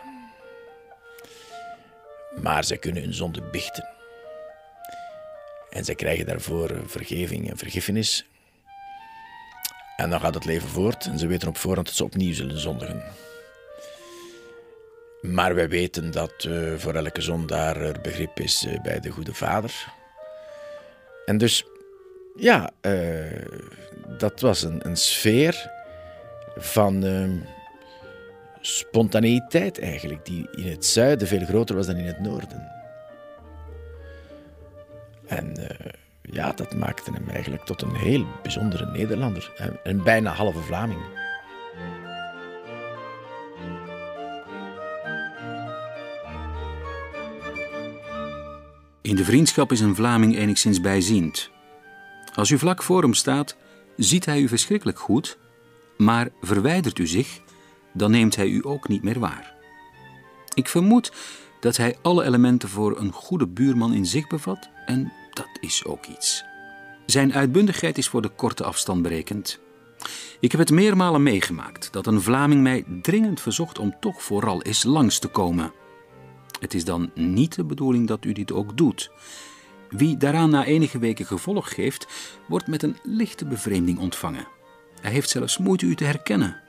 maar 2.42 2.64
ze 2.64 2.76
kunnen 2.76 3.02
hun 3.02 3.14
zonde 3.14 3.42
bichten. 3.42 3.88
En 5.70 5.84
ze 5.84 5.94
krijgen 5.94 6.26
daarvoor 6.26 6.82
vergeving 6.86 7.50
en 7.50 7.56
vergiffenis. 7.56 8.26
En 9.96 10.10
dan 10.10 10.20
gaat 10.20 10.34
het 10.34 10.44
leven 10.44 10.68
voort 10.68 11.06
en 11.06 11.18
ze 11.18 11.26
weten 11.26 11.48
op 11.48 11.56
voorhand 11.56 11.86
dat 11.86 11.96
ze 11.96 12.04
opnieuw 12.04 12.34
zullen 12.34 12.58
zondigen. 12.58 13.02
Maar 15.32 15.54
wij 15.54 15.68
weten 15.68 16.10
dat 16.10 16.44
uh, 16.44 16.74
voor 16.76 16.94
elke 16.94 17.20
zondaar 17.20 17.76
er 17.76 18.00
begrip 18.00 18.40
is 18.40 18.66
uh, 18.66 18.80
bij 18.80 19.00
de 19.00 19.10
Goede 19.10 19.34
Vader. 19.34 19.92
En 21.24 21.38
dus, 21.38 21.64
ja, 22.36 22.70
uh, 22.82 23.46
dat 24.18 24.40
was 24.40 24.62
een, 24.62 24.86
een 24.86 24.96
sfeer 24.96 25.70
van 26.56 27.04
spontaneïteit 28.60 29.80
eigenlijk, 29.80 30.24
die 30.26 30.48
in 30.50 30.70
het 30.70 30.84
zuiden 30.84 31.28
veel 31.28 31.44
groter 31.44 31.76
was 31.76 31.86
dan 31.86 31.96
in 31.96 32.06
het 32.06 32.20
noorden. 32.20 32.72
En 35.26 35.56
ja, 36.22 36.52
dat 36.52 36.74
maakte 36.74 37.12
hem 37.12 37.28
eigenlijk 37.28 37.64
tot 37.64 37.82
een 37.82 37.96
heel 37.96 38.26
bijzondere 38.42 38.86
Nederlander. 38.86 39.52
Een 39.82 40.02
bijna 40.02 40.32
halve 40.32 40.60
Vlaming. 40.60 41.23
In 49.04 49.16
de 49.16 49.24
vriendschap 49.24 49.72
is 49.72 49.80
een 49.80 49.94
Vlaming 49.94 50.36
enigszins 50.36 50.80
bijziend. 50.80 51.50
Als 52.34 52.50
u 52.50 52.58
vlak 52.58 52.82
voor 52.82 53.02
hem 53.02 53.14
staat, 53.14 53.56
ziet 53.96 54.24
hij 54.24 54.40
u 54.40 54.48
verschrikkelijk 54.48 54.98
goed, 54.98 55.38
maar 55.96 56.28
verwijdert 56.40 56.98
u 56.98 57.06
zich 57.06 57.40
dan 57.92 58.10
neemt 58.10 58.36
hij 58.36 58.48
u 58.48 58.60
ook 58.62 58.88
niet 58.88 59.02
meer 59.02 59.18
waar. 59.18 59.54
Ik 60.54 60.68
vermoed 60.68 61.12
dat 61.60 61.76
hij 61.76 61.96
alle 62.02 62.24
elementen 62.24 62.68
voor 62.68 62.98
een 62.98 63.12
goede 63.12 63.46
buurman 63.46 63.94
in 63.94 64.06
zich 64.06 64.26
bevat 64.26 64.68
en 64.86 65.12
dat 65.32 65.48
is 65.60 65.84
ook 65.84 66.06
iets. 66.06 66.44
Zijn 67.06 67.34
uitbundigheid 67.34 67.98
is 67.98 68.08
voor 68.08 68.22
de 68.22 68.30
korte 68.36 68.64
afstand 68.64 69.02
berekend. 69.02 69.60
Ik 70.40 70.50
heb 70.50 70.60
het 70.60 70.70
meermalen 70.70 71.22
meegemaakt 71.22 71.92
dat 71.92 72.06
een 72.06 72.22
Vlaming 72.22 72.62
mij 72.62 72.84
dringend 73.02 73.40
verzocht 73.40 73.78
om 73.78 73.96
toch 74.00 74.22
vooral 74.22 74.62
eens 74.62 74.82
langs 74.82 75.18
te 75.18 75.28
komen. 75.28 75.72
Het 76.64 76.74
is 76.74 76.84
dan 76.84 77.10
niet 77.14 77.54
de 77.54 77.64
bedoeling 77.64 78.06
dat 78.06 78.24
u 78.24 78.32
dit 78.32 78.52
ook 78.52 78.76
doet. 78.76 79.10
Wie 79.88 80.16
daaraan 80.16 80.50
na 80.50 80.64
enige 80.64 80.98
weken 80.98 81.26
gevolg 81.26 81.74
geeft, 81.74 82.06
wordt 82.48 82.66
met 82.66 82.82
een 82.82 82.96
lichte 83.02 83.44
bevreemding 83.44 83.98
ontvangen. 83.98 84.46
Hij 85.00 85.10
heeft 85.10 85.28
zelfs 85.30 85.58
moeite 85.58 85.86
u 85.86 85.94
te 85.94 86.04
herkennen. 86.04 86.60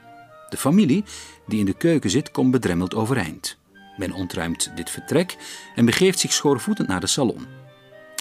De 0.50 0.58
familie, 0.58 1.04
die 1.48 1.60
in 1.60 1.66
de 1.66 1.78
keuken 1.78 2.10
zit, 2.10 2.32
komt 2.32 2.52
bedremmeld 2.52 2.96
overeind. 2.96 3.58
Men 3.98 4.14
ontruimt 4.14 4.72
dit 4.76 4.90
vertrek 4.90 5.38
en 5.76 5.86
begeeft 5.86 6.20
zich 6.20 6.34
schoorvoetend 6.34 6.88
naar 6.88 7.00
de 7.00 7.08
salon. 7.08 7.46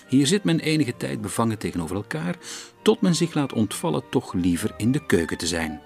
Hier 0.06 0.26
zit 0.26 0.44
men 0.44 0.60
enige 0.60 0.96
tijd 0.96 1.20
bevangen 1.20 1.58
tegenover 1.58 1.96
elkaar, 1.96 2.36
tot 2.82 3.00
men 3.00 3.14
zich 3.14 3.34
laat 3.34 3.52
ontvallen 3.52 4.02
toch 4.10 4.32
liever 4.32 4.74
in 4.76 4.92
de 4.92 5.06
keuken 5.06 5.38
te 5.38 5.46
zijn. 5.46 5.80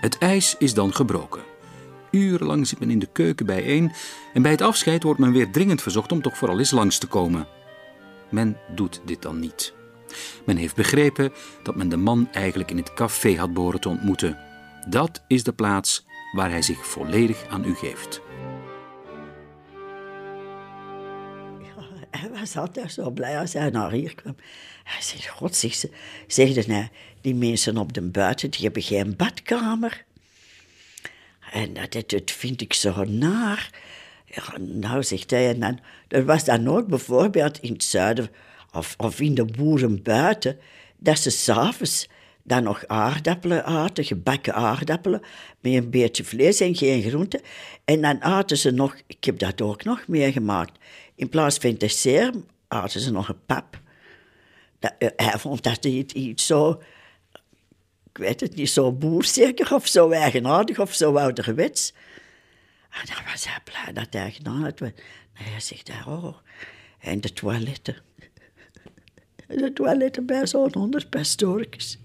Het 0.00 0.18
ijs 0.18 0.54
is 0.58 0.74
dan 0.74 0.94
gebroken. 0.94 1.42
Urenlang 2.16 2.66
zit 2.66 2.78
men 2.78 2.90
in 2.90 2.98
de 2.98 3.08
keuken 3.12 3.46
bijeen 3.46 3.92
en 4.34 4.42
bij 4.42 4.50
het 4.50 4.60
afscheid 4.60 5.02
wordt 5.02 5.20
men 5.20 5.32
weer 5.32 5.50
dringend 5.50 5.82
verzocht 5.82 6.12
om 6.12 6.22
toch 6.22 6.36
vooral 6.36 6.58
eens 6.58 6.70
langs 6.70 6.98
te 6.98 7.06
komen. 7.06 7.46
Men 8.28 8.56
doet 8.74 9.00
dit 9.04 9.22
dan 9.22 9.38
niet. 9.38 9.74
Men 10.44 10.56
heeft 10.56 10.74
begrepen 10.74 11.32
dat 11.62 11.76
men 11.76 11.88
de 11.88 11.96
man 11.96 12.28
eigenlijk 12.32 12.70
in 12.70 12.76
het 12.76 12.94
café 12.94 13.36
had 13.36 13.54
behoren 13.54 13.80
te 13.80 13.88
ontmoeten. 13.88 14.38
Dat 14.88 15.22
is 15.26 15.42
de 15.42 15.52
plaats 15.52 16.06
waar 16.32 16.50
hij 16.50 16.62
zich 16.62 16.86
volledig 16.86 17.46
aan 17.48 17.64
u 17.64 17.74
geeft. 17.74 18.20
Hij 22.10 22.30
was 22.30 22.56
altijd 22.56 22.92
zo 22.92 23.10
blij 23.10 23.38
als 23.38 23.52
hij 23.52 23.70
naar 23.70 23.90
hier 23.90 24.14
kwam. 24.14 24.36
Hij 24.84 25.02
zei, 25.02 25.22
god, 25.22 25.56
zeg 25.56 25.74
ze, 25.74 25.90
zegde 26.26 26.72
hij, 26.72 26.90
die 27.20 27.34
mensen 27.34 27.76
op 27.76 27.92
de 27.92 28.02
buiten, 28.02 28.50
die 28.50 28.60
hebben 28.60 28.82
geen 28.82 29.16
badkamer. 29.16 30.05
En 31.52 31.72
dat, 31.72 32.10
dat, 32.10 32.30
vind 32.30 32.60
ik 32.60 32.72
zo 32.72 33.04
naar. 33.04 33.70
Ja, 34.24 34.58
nou, 34.58 35.02
zegt 35.02 35.30
hij, 35.30 35.48
en 35.48 35.60
dan, 35.60 35.78
er 36.08 36.24
was 36.24 36.44
dan 36.44 36.68
ook 36.68 36.86
bijvoorbeeld 36.86 37.58
in 37.58 37.72
het 37.72 37.84
zuiden 37.84 38.28
of, 38.72 38.94
of 38.96 39.20
in 39.20 39.34
de 39.34 39.44
boeren 39.44 40.02
buiten, 40.02 40.58
dat 40.96 41.18
ze 41.18 41.30
s'avonds 41.30 42.08
dan 42.42 42.62
nog 42.62 42.86
aardappelen 42.86 43.64
aten, 43.64 44.04
gebakken 44.04 44.54
aardappelen, 44.54 45.22
met 45.60 45.72
een 45.72 45.90
beetje 45.90 46.24
vlees 46.24 46.60
en 46.60 46.76
geen 46.76 47.02
groenten. 47.02 47.40
En 47.84 48.00
dan 48.00 48.22
aten 48.22 48.56
ze 48.56 48.70
nog, 48.70 48.96
ik 49.06 49.24
heb 49.24 49.38
dat 49.38 49.60
ook 49.60 49.84
nog 49.84 50.06
meegemaakt, 50.06 50.78
in 51.14 51.28
plaats 51.28 51.58
van 51.58 51.74
dessert 51.74 52.36
aten 52.68 53.00
ze 53.00 53.10
nog 53.10 53.28
een 53.28 53.44
pap. 53.46 53.80
Dat, 54.78 54.94
eh, 54.98 55.08
hij 55.16 55.38
vond 55.38 55.62
dat 55.62 55.84
iets, 55.84 56.14
iets 56.14 56.46
zo, 56.46 56.82
ik 58.16 58.22
weet 58.22 58.40
het 58.40 58.54
niet, 58.54 58.70
zo 58.70 58.92
boerzeker 58.92 59.74
of 59.74 59.86
zo 59.86 60.10
eigenaardig 60.10 60.78
of 60.78 60.94
zo 60.94 61.16
ouderwets. 61.16 61.92
En 62.90 63.06
dan 63.06 63.24
was 63.32 63.46
hij 63.48 63.58
blij 63.64 63.92
dat 63.92 64.12
hij 64.12 64.32
gedaan 64.32 64.62
had. 64.62 64.80
Nee, 64.80 64.92
hij 65.32 65.60
zegt, 65.60 65.90
oh, 66.06 66.36
en 66.98 67.20
de 67.20 67.32
toiletten. 67.32 67.96
De 69.46 69.72
toiletten 69.72 70.26
bij 70.26 70.46
zo'n 70.46 70.74
onderpastorkes. 70.74 71.98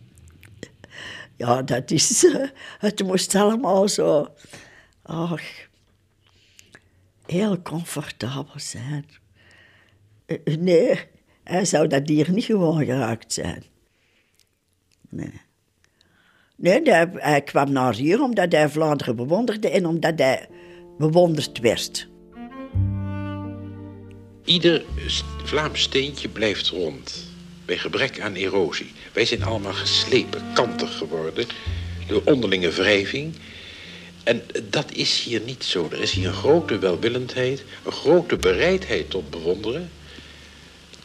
Ja, 1.36 1.62
dat 1.62 1.92
is... 1.92 2.26
eh, 2.26 2.50
het 2.80 3.04
moest 3.04 3.36
allemaal 3.36 3.88
zo... 3.88 4.34
Ach, 5.02 5.44
heel 7.26 7.62
comfortabel 7.62 8.60
zijn. 8.60 9.06
Eh, 10.26 10.56
Nee, 10.58 11.04
hij 11.44 11.66
zou 11.66 11.88
dat 11.88 12.08
hier 12.08 12.32
niet 12.32 12.46
gewoon 12.46 12.86
geraakt 12.86 13.34
zijn. 13.34 13.64
Nee. 15.10 15.42
Nee, 16.62 16.82
hij, 16.84 17.42
kwam 17.42 17.72
naar 17.72 17.96
hier 17.96 18.22
omdat 18.22 18.52
hij 18.52 18.70
Vlaanderen 18.70 19.16
bewonderde 19.16 19.70
en 19.70 19.86
omdat 19.86 20.20
hij 20.20 20.48
bewonderd 20.98 21.60
werd. 21.60 22.08
Ieder 24.46 24.84
Vlaams 25.44 25.82
steentje 25.82 26.30
blijft 26.30 26.68
rond. 26.68 27.30
Bij 27.66 27.78
gebrek 27.78 28.20
aan 28.20 28.34
erosie. 28.34 28.92
Wij 29.14 29.26
zijn 29.26 29.44
allemaal 29.44 29.74
geslepen, 29.74 30.42
kantig 30.54 30.98
geworden. 30.98 31.46
Door 32.08 32.22
onderlinge 32.26 32.70
wrijving. 32.70 33.36
En 34.24 34.42
dat 34.70 34.92
is 34.92 35.24
hier 35.24 35.42
niet 35.46 35.64
zo. 35.64 35.88
Er 35.92 36.02
is 36.02 36.12
hier 36.12 36.28
een 36.28 36.34
grote 36.34 36.80
welwillendheid. 36.80 37.64
Een 37.86 37.92
grote 37.92 38.38
bereidheid 38.38 39.10
tot 39.10 39.30
bewonderen. 39.30 39.90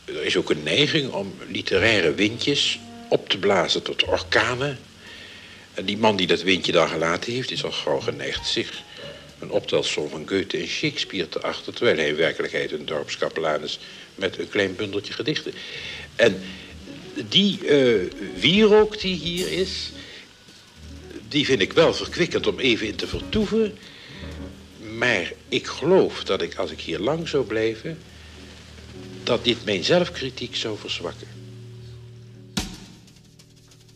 Er 0.05 0.25
is 0.25 0.37
ook 0.37 0.51
een 0.51 0.63
neiging 0.63 1.13
om 1.13 1.35
literaire 1.49 2.15
windjes 2.15 2.81
op 3.09 3.29
te 3.29 3.39
blazen 3.39 3.83
tot 3.83 4.05
orkanen. 4.05 4.79
En 5.76 5.85
die 5.85 5.97
man 5.99 6.16
die 6.16 6.26
dat 6.26 6.42
windje 6.42 6.73
daar 6.73 6.88
gelaten 6.88 7.33
heeft, 7.33 7.50
is 7.50 7.64
al 7.64 7.73
gauw 7.73 8.00
geneigd 8.00 8.47
zich 8.47 8.83
een 9.38 9.50
optelsom 9.50 10.09
van 10.09 10.28
Goethe 10.28 10.58
en 10.58 10.67
Shakespeare 10.67 11.28
te 11.28 11.41
achter, 11.41 11.73
terwijl 11.73 11.97
hij 11.97 12.08
in 12.08 12.17
werkelijkheid 12.17 12.73
een 12.73 12.86
dorpskapelaan 12.86 13.62
is 13.62 13.78
met 14.15 14.39
een 14.39 14.49
klein 14.49 14.76
bundeltje 14.76 15.12
gedichten. 15.12 15.52
En 16.17 16.43
die 17.28 17.67
eh 17.67 18.12
wierook 18.41 19.00
die 19.00 19.15
hier 19.15 19.52
is, 19.52 19.91
die 21.28 21.45
vind 21.45 21.60
ik 21.60 21.73
wel 21.73 21.95
verkwikkend 21.95 22.47
om 22.47 22.58
even 22.58 22.86
in 22.86 22.97
te 22.97 23.06
vertoeven. 23.06 23.78
Maar 24.97 25.32
ik 25.49 25.67
geloof 25.67 26.25
dat 26.25 26.43
ik, 26.43 26.54
als 26.54 26.71
ik 26.71 26.80
hier 26.80 26.99
lang 26.99 27.28
zou 27.28 27.45
blijven, 27.45 27.99
dat 29.23 29.45
dit 29.45 29.65
mijn 29.65 29.84
zelfkritiek 29.84 30.56
zou 30.56 30.78
verzwakken. 30.78 31.36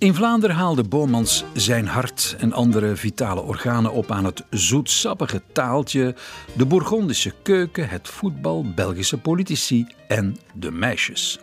In 0.00 0.14
Vlaanderen 0.14 0.56
haalde 0.56 0.84
Bomans 0.84 1.44
zijn 1.54 1.86
hart 1.86 2.36
en 2.38 2.52
andere 2.52 2.96
vitale 2.96 3.40
organen 3.40 3.92
op 3.92 4.10
aan 4.10 4.24
het 4.24 4.44
zoetsappige 4.50 5.42
taaltje, 5.52 6.14
de 6.56 6.66
Bourgondische 6.66 7.34
keuken, 7.42 7.88
het 7.88 8.08
voetbal, 8.08 8.72
Belgische 8.74 9.18
politici 9.18 9.86
en 10.08 10.36
de 10.54 10.70
meisjes. 10.70 11.38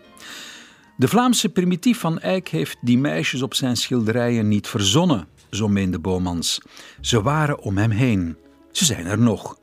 De 0.96 1.08
Vlaamse 1.08 1.50
primitief 1.50 2.00
van 2.00 2.20
Eyck 2.20 2.48
heeft 2.48 2.78
die 2.82 2.98
meisjes 2.98 3.42
op 3.42 3.54
zijn 3.54 3.76
schilderijen 3.76 4.48
niet 4.48 4.68
verzonnen, 4.68 5.28
zo 5.50 5.68
meende 5.68 6.00
Bomans. 6.00 6.62
Ze 7.02 7.22
waren 7.22 7.60
om 7.60 7.78
hem 7.78 7.92
heen. 7.92 8.38
Ze 8.72 8.86
zijn 8.86 9.06
er 9.06 9.20
nog. 9.20 9.58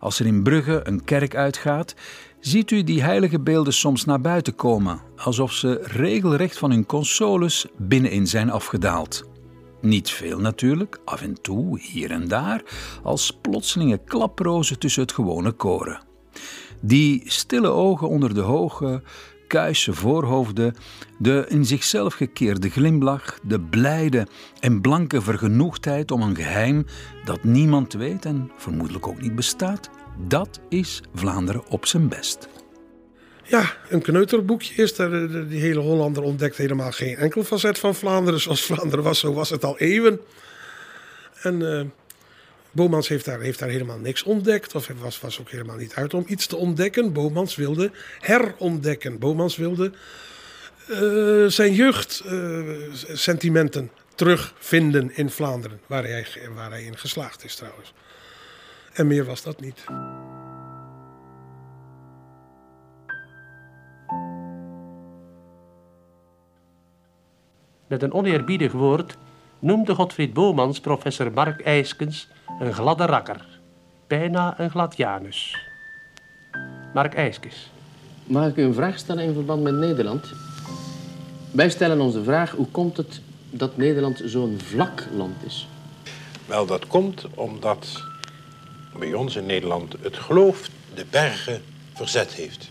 Als 0.00 0.20
er 0.20 0.26
in 0.26 0.42
Brugge 0.42 0.80
een 0.84 1.04
kerk 1.04 1.34
uitgaat, 1.34 1.94
ziet 2.42 2.70
u 2.70 2.82
die 2.82 3.02
heilige 3.02 3.40
beelden 3.40 3.72
soms 3.72 4.04
naar 4.04 4.20
buiten 4.20 4.54
komen, 4.54 5.00
alsof 5.16 5.52
ze 5.52 5.80
regelrecht 5.82 6.58
van 6.58 6.70
hun 6.70 6.86
consoles 6.86 7.66
binnenin 7.76 8.26
zijn 8.26 8.50
afgedaald. 8.50 9.24
Niet 9.80 10.10
veel 10.10 10.38
natuurlijk, 10.38 11.00
af 11.04 11.22
en 11.22 11.40
toe, 11.42 11.80
hier 11.80 12.10
en 12.10 12.28
daar, 12.28 12.62
als 13.02 13.38
plotselinge 13.40 14.00
klaprozen 14.04 14.78
tussen 14.78 15.02
het 15.02 15.12
gewone 15.12 15.52
koren. 15.52 16.02
Die 16.80 17.22
stille 17.24 17.68
ogen 17.68 18.08
onder 18.08 18.34
de 18.34 18.40
hoge, 18.40 19.02
kuisse 19.46 19.92
voorhoofden, 19.92 20.74
de 21.18 21.44
in 21.48 21.64
zichzelf 21.64 22.14
gekeerde 22.14 22.70
glimlach, 22.70 23.38
de 23.42 23.60
blijde 23.60 24.26
en 24.60 24.80
blanke 24.80 25.20
vergenoegdheid 25.20 26.10
om 26.10 26.22
een 26.22 26.36
geheim 26.36 26.86
dat 27.24 27.44
niemand 27.44 27.92
weet 27.92 28.24
en 28.24 28.50
vermoedelijk 28.56 29.06
ook 29.06 29.20
niet 29.20 29.34
bestaat, 29.34 29.90
dat 30.18 30.60
is 30.68 31.00
Vlaanderen 31.14 31.66
op 31.66 31.86
zijn 31.86 32.08
best. 32.08 32.48
Ja, 33.44 33.76
een 33.88 34.02
kneuterboekje 34.02 34.82
is 34.82 34.98
er. 34.98 35.10
De- 35.10 35.46
Die 35.48 35.60
hele 35.60 35.80
Hollander 35.80 36.22
ontdekt 36.22 36.56
helemaal 36.56 36.92
geen 36.92 37.16
enkel 37.16 37.44
facet 37.44 37.78
van 37.78 37.94
Vlaanderen. 37.94 38.40
Zoals 38.46 38.62
Vlaanderen 38.64 39.04
was, 39.04 39.18
zo 39.18 39.32
was 39.32 39.50
het 39.50 39.64
al 39.64 39.78
eeuwen. 39.78 40.20
En 41.42 41.78
eh 41.78 41.84
Bomans 42.74 43.08
heeft 43.08 43.24
daar, 43.24 43.40
heeft 43.40 43.58
daar 43.58 43.68
helemaal 43.68 43.98
niks 43.98 44.22
ontdekt. 44.22 44.74
Of 44.74 44.88
was, 45.00 45.20
was 45.20 45.40
ook 45.40 45.50
helemaal 45.50 45.76
niet 45.76 45.94
uit 45.94 46.14
om 46.14 46.24
iets 46.28 46.46
te 46.46 46.56
ontdekken. 46.56 47.12
Bomans 47.12 47.56
wilde 47.56 47.90
herontdekken. 48.20 49.18
Bomans 49.18 49.56
wilde 49.56 49.92
eh, 50.88 51.44
zijn 51.46 51.74
jeugdsentimenten 51.74 53.90
terugvinden 54.14 55.16
in 55.16 55.30
Vlaanderen. 55.30 55.80
Waar 55.86 56.04
hij, 56.04 56.26
waar 56.54 56.70
hij 56.70 56.82
in 56.84 56.98
geslaagd 56.98 57.44
is 57.44 57.54
trouwens. 57.54 57.92
En 58.92 59.06
meer 59.06 59.24
was 59.24 59.42
dat 59.42 59.60
niet. 59.60 59.84
Met 67.86 68.02
een 68.02 68.12
oneerbiedig 68.12 68.72
woord 68.72 69.16
noemde 69.58 69.94
Godfried 69.94 70.32
Bomans 70.32 70.80
professor 70.80 71.32
Mark 71.32 71.60
Eiskens 71.60 72.28
een 72.60 72.72
gladde 72.72 73.04
rakker. 73.06 73.46
Bijna 74.06 74.60
een 74.60 74.70
gladianus. 74.70 75.56
Mark 76.94 77.14
Eiskens. 77.14 77.70
Mag 78.24 78.48
ik 78.48 78.56
u 78.56 78.62
een 78.62 78.74
vraag 78.74 78.98
stellen 78.98 79.24
in 79.24 79.34
verband 79.34 79.62
met 79.62 79.74
Nederland? 79.74 80.32
Wij 81.50 81.70
stellen 81.70 82.00
ons 82.00 82.14
de 82.14 82.24
vraag, 82.24 82.50
hoe 82.50 82.68
komt 82.70 82.96
het 82.96 83.20
dat 83.50 83.76
Nederland 83.76 84.22
zo'n 84.24 84.58
vlak 84.58 85.06
land 85.16 85.44
is? 85.44 85.68
Wel, 86.46 86.66
dat 86.66 86.86
komt 86.86 87.26
omdat 87.34 88.11
bij 88.98 89.14
ons 89.14 89.36
in 89.36 89.46
Nederland 89.46 89.94
het 90.00 90.16
geloof 90.16 90.68
de 90.94 91.04
bergen 91.10 91.62
verzet 91.94 92.32
heeft. 92.32 92.68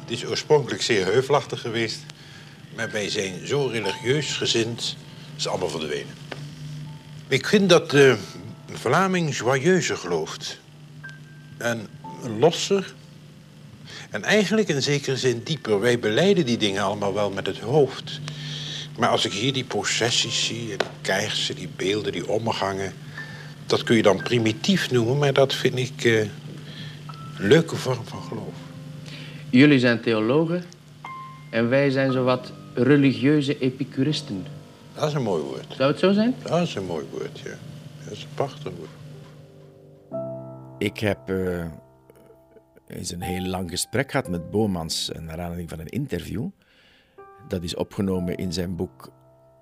Het 0.00 0.10
is 0.10 0.24
oorspronkelijk 0.24 0.82
zeer 0.82 1.04
heuvelachtig 1.04 1.60
geweest, 1.60 2.00
maar 2.74 2.90
wij 2.90 3.10
zijn 3.10 3.46
zo 3.46 3.66
religieus 3.66 4.36
gezind, 4.36 4.96
is 5.36 5.48
allemaal 5.48 5.68
verdwenen. 5.68 6.14
Ik 7.28 7.46
vind 7.46 7.68
dat 7.68 7.90
de 7.90 8.16
Vlaming 8.72 9.36
joyeuzer 9.36 9.96
gelooft. 9.96 10.58
En 11.56 11.88
losser. 12.38 12.94
En 14.10 14.24
eigenlijk 14.24 14.68
in 14.68 14.82
zekere 14.82 15.16
zin 15.16 15.42
dieper. 15.44 15.80
Wij 15.80 15.98
beleiden 15.98 16.46
die 16.46 16.56
dingen 16.56 16.82
allemaal 16.82 17.14
wel 17.14 17.30
met 17.30 17.46
het 17.46 17.58
hoofd. 17.58 18.20
Maar 18.98 19.08
als 19.08 19.24
ik 19.24 19.32
hier 19.32 19.52
die 19.52 19.64
processies 19.64 20.46
zie, 20.46 20.70
en 20.70 20.78
die 21.46 21.54
die 21.54 21.68
beelden, 21.76 22.12
die 22.12 22.28
omgangen... 22.28 22.92
dat 23.68 23.82
kun 23.82 23.96
je 23.96 24.02
dan 24.02 24.22
primitief 24.22 24.90
noemen, 24.90 25.18
maar 25.18 25.32
dat 25.32 25.54
vind 25.54 25.78
ik 25.78 26.04
eh, 26.04 26.20
een 26.20 26.30
leuke 27.38 27.76
vorm 27.76 28.04
van 28.04 28.22
geloof. 28.22 28.54
Jullie 29.50 29.78
zijn 29.78 30.00
theologen 30.00 30.64
en 31.50 31.68
wij 31.68 31.90
zijn 31.90 32.12
zowat 32.12 32.52
religieuze 32.74 33.58
epicuristen. 33.58 34.44
Dat 34.94 35.08
is 35.08 35.14
een 35.14 35.22
mooi 35.22 35.42
woord. 35.42 35.74
Zou 35.76 35.90
het 35.90 36.00
zo 36.00 36.12
zijn? 36.12 36.34
Dat 36.42 36.62
is 36.62 36.74
een 36.74 36.86
mooi 36.86 37.06
woord, 37.10 37.38
ja. 37.38 37.54
Dat 38.04 38.12
is 38.12 38.22
een 38.22 38.34
prachtig 38.34 38.72
boek. 38.76 38.88
Ik 40.78 40.98
heb 40.98 41.28
eh, 41.28 41.64
eens 42.86 43.10
een 43.12 43.20
heel 43.20 43.46
lang 43.46 43.70
gesprek 43.70 44.10
gehad 44.10 44.28
met 44.28 44.50
Bomans 44.50 45.10
eh, 45.10 45.20
naar 45.20 45.40
aanleiding 45.40 45.68
van 45.68 45.78
een 45.78 45.88
interview. 45.88 46.46
Dat 47.48 47.62
is 47.62 47.74
opgenomen 47.74 48.36
in 48.36 48.52
zijn 48.52 48.76
boek 48.76 49.12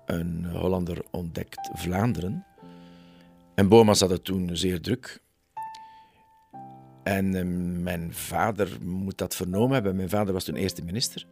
Een 0.05 0.45
Hollander 0.45 1.01
ontdekt 1.11 1.69
Vlaanderen. 1.73 2.45
En 3.57 3.67
Bomans 3.67 3.99
had 3.99 4.09
het 4.09 4.23
toen 4.23 4.57
zeer 4.57 4.81
druk. 4.81 5.21
En 7.03 7.35
eh, 7.35 7.45
mijn 7.83 8.13
vader 8.13 8.77
moet 8.81 9.17
dat 9.17 9.35
vernomen 9.35 9.73
hebben. 9.73 9.95
Mijn 9.95 10.09
vader 10.09 10.33
was 10.33 10.43
toen 10.43 10.55
eerste 10.55 10.83
minister. 10.83 11.25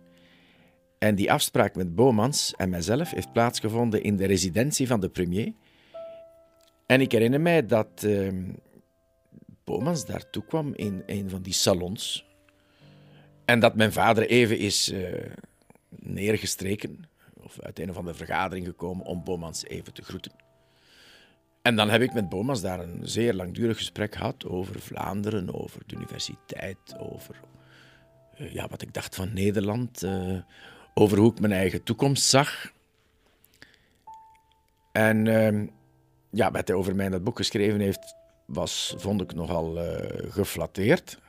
En 0.99 1.15
die 1.15 1.31
afspraak 1.31 1.75
met 1.75 1.95
Bomans 1.95 2.53
en 2.55 2.69
mijzelf 2.69 3.11
heeft 3.11 3.31
plaatsgevonden 3.31 4.03
in 4.03 4.17
de 4.17 4.25
residentie 4.25 4.87
van 4.87 4.99
de 4.99 5.09
premier. 5.09 5.53
En 6.85 7.01
ik 7.01 7.11
herinner 7.11 7.41
mij 7.41 7.65
dat 7.65 8.03
uh, 8.05 8.33
Bomans 9.63 10.05
daartoe 10.05 10.45
kwam 10.45 10.73
in 10.75 11.03
een 11.05 11.29
van 11.29 11.41
die 11.41 11.53
salons. 11.53 12.25
En 13.45 13.59
dat 13.59 13.75
mijn 13.75 13.91
vader 13.91 14.27
even 14.27 14.57
is 14.57 14.91
uh, 14.91 15.07
neergestreken, 15.89 17.09
of 17.43 17.59
uit 17.59 17.79
een 17.79 17.89
of 17.89 17.97
andere 17.97 18.17
vergadering 18.17 18.65
gekomen, 18.65 19.05
om 19.05 19.23
Bomans 19.23 19.65
even 19.65 19.93
te 19.93 20.01
groeten. 20.01 20.44
En 21.65 21.75
dan 21.75 21.89
heb 21.89 22.01
ik 22.01 22.13
met 22.13 22.29
Bomans 22.29 22.61
daar 22.61 22.79
een 22.79 22.99
zeer 23.01 23.33
langdurig 23.33 23.77
gesprek 23.77 24.15
gehad 24.15 24.45
over 24.45 24.79
Vlaanderen, 24.79 25.53
over 25.53 25.81
de 25.85 25.95
universiteit, 25.95 26.97
over 26.97 27.39
uh, 28.39 28.53
ja, 28.53 28.67
wat 28.67 28.81
ik 28.81 28.93
dacht 28.93 29.15
van 29.15 29.33
Nederland, 29.33 30.03
uh, 30.03 30.39
over 30.93 31.17
hoe 31.17 31.31
ik 31.31 31.39
mijn 31.39 31.53
eigen 31.53 31.83
toekomst 31.83 32.23
zag. 32.23 32.71
En 34.91 35.27
ehm, 35.27 35.67
ja, 36.29 36.51
wat 36.51 36.67
hij 36.67 36.77
over 36.77 36.95
mij 36.95 37.05
in 37.05 37.11
dat 37.11 37.23
boek 37.23 37.37
geschreven 37.37 37.79
heeft, 37.79 38.15
was, 38.45 38.93
vond 38.97 39.21
ik 39.21 39.33
nogal 39.33 39.77
uh, 39.77 39.97
geflatteerd. 40.29 41.19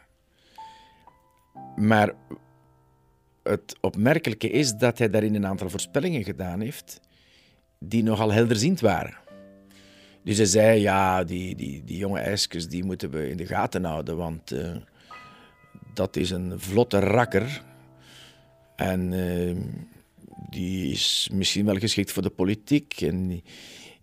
Maar 1.77 2.12
het 3.42 3.77
opmerkelijke 3.81 4.51
is 4.51 4.75
dat 4.75 4.99
hij 4.99 5.11
daarin 5.11 5.35
een 5.35 5.46
aantal 5.46 5.70
voorspellingen 5.70 6.25
gedaan 6.25 6.61
heeft 6.61 7.01
die 7.79 8.03
nogal 8.03 8.33
helderziend 8.33 8.81
waren. 8.81 9.25
Dus 10.27 10.37
hij 10.37 10.47
zei, 10.47 10.81
ja, 10.81 11.25
die, 11.25 11.57
die, 11.57 11.85
die 11.85 11.97
jonge 11.97 12.19
ijskes 12.19 12.69
die 12.69 12.85
moeten 12.85 13.11
we 13.11 13.29
in 13.29 13.37
de 13.37 13.47
gaten 13.47 13.85
houden, 13.85 14.17
want 14.17 14.53
uh, 14.53 14.77
dat 15.95 16.17
is 16.17 16.31
een 16.31 16.61
vlotte 16.61 16.99
rakker. 16.99 17.62
En 18.77 19.12
uh, 19.12 19.57
die 20.51 20.91
is 20.93 21.29
misschien 21.33 21.65
wel 21.65 21.77
geschikt 21.77 22.12
voor 22.12 22.23
de 22.23 22.31
politiek 22.31 23.01
en 23.01 23.27
die, 23.27 23.43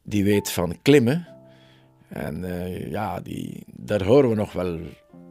die 0.03 0.23
weet 0.23 0.51
van 0.51 0.81
klimmen. 0.81 1.27
En 2.07 2.43
uh, 2.43 2.91
ja, 2.91 3.19
die, 3.19 3.63
daar 3.75 4.03
horen 4.03 4.29
we 4.29 4.35
nog 4.35 4.53
wel 4.53 4.79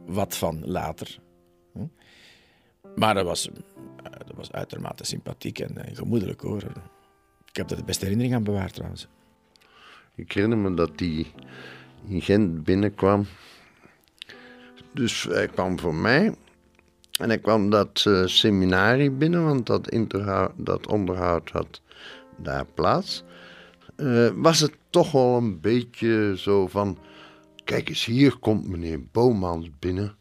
wat 0.05 0.37
van 0.37 0.61
later. 0.65 1.19
Hm? 1.71 1.85
Maar 2.95 3.13
dat 3.13 3.25
was, 3.25 3.49
dat 4.03 4.35
was 4.35 4.51
uitermate 4.51 5.05
sympathiek 5.05 5.59
en, 5.59 5.85
en 5.85 5.95
gemoedelijk 5.95 6.41
hoor. 6.41 6.63
Ik 7.45 7.55
heb 7.55 7.67
daar 7.67 7.77
de 7.77 7.83
beste 7.83 8.03
herinnering 8.03 8.35
aan 8.35 8.43
bewaard 8.43 8.73
trouwens. 8.73 9.07
Ik 10.15 10.31
herinner 10.31 10.57
me 10.57 10.73
dat 10.73 10.97
die 10.97 11.31
in 12.07 12.21
Gent 12.21 12.63
binnenkwam. 12.63 13.25
Dus 14.93 15.23
hij 15.23 15.47
kwam 15.47 15.79
voor 15.79 15.95
mij. 15.95 16.35
En 17.19 17.27
hij 17.29 17.39
kwam 17.39 17.69
dat 17.69 18.05
uh, 18.07 18.25
seminarie 18.25 19.11
binnen, 19.11 19.45
want 19.45 19.65
dat, 19.65 19.95
dat 20.55 20.87
onderhoud 20.87 21.49
had 21.49 21.81
daar 22.37 22.65
plaats. 22.65 23.23
Uh, 23.97 24.29
was 24.35 24.59
het 24.59 24.77
toch 24.89 25.11
wel 25.11 25.37
een 25.37 25.59
beetje 25.59 26.33
zo 26.37 26.67
van... 26.67 26.97
Kijk 27.63 27.89
eens, 27.89 28.05
hier 28.05 28.37
komt 28.37 28.67
meneer 28.67 29.03
Bomans 29.11 29.69
binnen. 29.79 30.15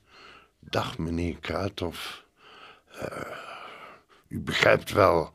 Dag 0.61 0.99
meneer 0.99 1.37
Kruithof. 1.41 2.25
Uh, 2.95 3.37
u 4.29 4.41
begrijpt 4.41 4.93
wel, 4.93 5.33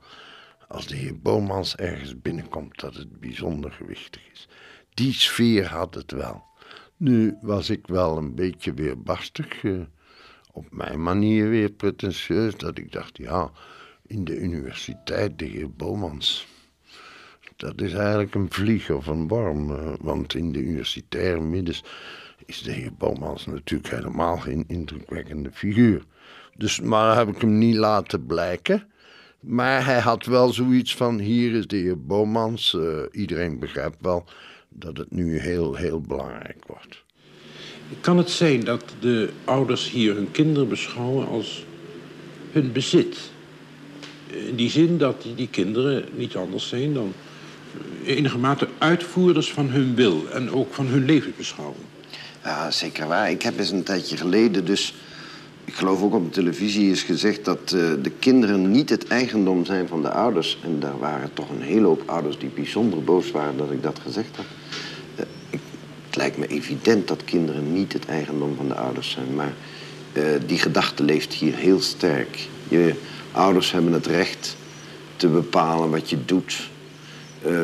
als 0.67 0.88
de 0.88 0.95
heer 0.95 1.19
Bomans 1.19 1.75
ergens 1.75 2.21
binnenkomt, 2.21 2.80
dat 2.80 2.95
het 2.95 3.19
bijzonder 3.19 3.71
gewichtig 3.71 4.21
is. 4.32 4.47
Die 4.93 5.13
sfeer 5.13 5.67
had 5.67 5.93
het 5.93 6.12
wel. 6.12 6.43
Nu 6.97 7.38
was 7.41 7.69
ik 7.69 7.88
wel 7.88 8.17
een 8.17 8.36
beetje 8.36 8.73
weer 8.73 9.01
barstig, 9.01 9.63
uh, 9.63 9.82
op 10.51 10.65
mijn 10.71 11.03
manier 11.03 11.49
weer 11.49 11.71
pretentieus, 11.71 12.58
dat 12.58 12.77
ik 12.77 12.91
dacht, 12.91 13.17
ja, 13.17 13.51
in 14.08 14.23
de 14.23 14.38
universiteit, 14.38 15.39
de 15.39 15.45
heer 15.45 15.71
Bomans 15.71 16.47
dat 17.58 17.82
is 17.82 17.93
eigenlijk 17.93 18.36
een 18.36 18.51
vlieg 18.51 18.89
of 18.89 19.08
een 19.08 19.27
worm. 19.27 19.71
Uh, 19.71 19.93
want 19.99 20.34
in 20.34 20.51
de 20.51 20.60
universitaire 20.60 21.41
middens 21.41 21.84
is 22.45 22.62
de 22.62 22.71
heer 22.71 22.93
Bomans 22.93 23.45
natuurlijk 23.45 23.89
helemaal 23.89 24.38
geen 24.38 24.63
indrukwekkende 24.67 25.51
figuur. 25.51 26.03
Dus, 26.56 26.80
maar 26.80 27.17
heb 27.17 27.27
ik 27.27 27.41
hem 27.41 27.58
niet 27.58 27.75
laten 27.75 28.25
blijken. 28.25 28.88
Maar 29.39 29.86
hij 29.86 30.00
had 30.00 30.26
wel 30.26 30.54
zoiets 30.54 30.95
van: 30.95 31.19
hier 31.19 31.54
is 31.54 31.67
de 31.67 31.78
heer 31.78 32.02
Bomans. 32.02 32.73
Uh, 32.73 33.02
iedereen 33.12 33.60
begrijpt 33.60 33.97
wel 34.02 34.26
dat 34.69 34.97
het 34.97 35.12
nu 35.12 35.39
heel, 35.39 35.76
heel 35.76 36.02
belangrijk 36.02 36.63
wordt. 36.67 37.04
Kan 38.02 38.17
het 38.17 38.30
zijn 38.30 38.63
dat 38.63 38.84
de 39.00 39.30
ouders 39.43 39.89
hier 39.89 40.15
hun 40.15 40.32
kinderen 40.32 40.69
beschouwen 40.69 41.28
als 41.28 41.65
hun 42.52 42.71
bezit? 42.71 43.17
In 44.28 44.56
die 44.56 44.69
zin 44.69 44.97
dat 44.97 45.21
die, 45.21 45.36
die 45.36 45.50
kinderen 45.50 46.06
niet 46.15 46.36
anders 46.36 46.67
zijn 46.67 46.93
dan 46.93 47.13
enige 48.06 48.38
mate 48.38 48.67
uitvoerders 48.78 49.52
van 49.52 49.69
hun 49.69 49.95
wil 49.95 50.30
en 50.30 50.52
ook 50.52 50.73
van 50.73 50.86
hun 50.86 51.06
levensbeschouwing. 51.06 51.86
Ja, 52.43 52.71
zeker 52.71 53.08
waar. 53.08 53.32
Ik 53.32 53.41
heb 53.41 53.60
eens 53.60 53.71
een 53.71 53.84
tijdje 53.84 54.17
geleden 54.17 54.65
dus... 54.65 54.93
Ik 55.67 55.73
geloof 55.73 56.01
ook 56.01 56.13
op 56.13 56.23
de 56.23 56.30
televisie 56.30 56.91
is 56.91 57.03
gezegd 57.03 57.45
dat 57.45 57.71
uh, 57.75 57.82
de 58.01 58.12
kinderen 58.19 58.71
niet 58.71 58.89
het 58.89 59.08
eigendom 59.08 59.65
zijn 59.65 59.88
van 59.88 60.01
de 60.01 60.10
ouders. 60.10 60.60
En 60.63 60.80
daar 60.80 60.99
waren 60.99 61.34
toch 61.34 61.49
een 61.49 61.62
hele 61.62 61.86
hoop 61.86 62.03
ouders 62.06 62.38
die 62.38 62.49
bijzonder 62.49 63.03
boos 63.03 63.32
waren 63.32 63.58
dat 63.58 63.71
ik 63.71 63.84
dat 63.84 63.99
gezegd 63.99 64.36
had. 64.36 64.45
Ik, 65.49 65.60
het 66.06 66.15
lijkt 66.15 66.38
me 66.38 66.47
evident 66.47 67.08
dat 67.08 67.23
kinderen 67.23 67.73
niet 67.73 67.93
het 67.93 68.06
eigendom 68.06 68.56
van 68.56 68.67
de 68.67 68.75
ouders 68.75 69.12
zijn. 69.12 69.36
Maar 69.36 69.53
uh, 70.13 70.23
die 70.45 70.60
gedachte 70.60 71.03
leeft 71.03 71.34
hier 71.34 71.56
heel 71.56 71.82
sterk. 71.82 72.47
Je 72.67 72.93
ouders 73.32 73.71
hebben 73.71 73.93
het 73.93 74.06
recht 74.06 74.56
te 75.15 75.27
bepalen 75.27 75.89
wat 75.89 76.10
je 76.10 76.25
doet 76.25 76.69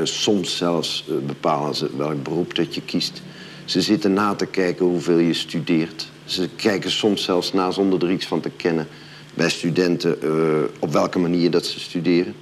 soms 0.03 0.57
zelfs 0.57 1.05
bepalen 1.25 1.75
ze 1.75 1.89
welk 1.97 2.23
beroep 2.23 2.55
dat 2.55 2.75
je 2.75 2.81
kiest. 2.81 3.21
Ze 3.65 3.81
zitten 3.81 4.13
na 4.13 4.35
te 4.35 4.45
kijken 4.45 4.85
hoeveel 4.85 5.17
je 5.17 5.33
studeert. 5.33 6.11
Ze 6.25 6.49
kijken 6.55 6.91
soms 6.91 7.23
zelfs 7.23 7.53
na 7.53 7.71
zonder 7.71 8.03
er 8.03 8.11
iets 8.11 8.25
van 8.25 8.39
te 8.39 8.49
kennen 8.49 8.87
bij 9.33 9.49
studenten 9.49 10.17
uh, 10.23 10.63
op 10.79 10.91
welke 10.91 11.19
manier 11.19 11.51
dat 11.51 11.65
ze 11.65 11.79
studeren. 11.79 12.35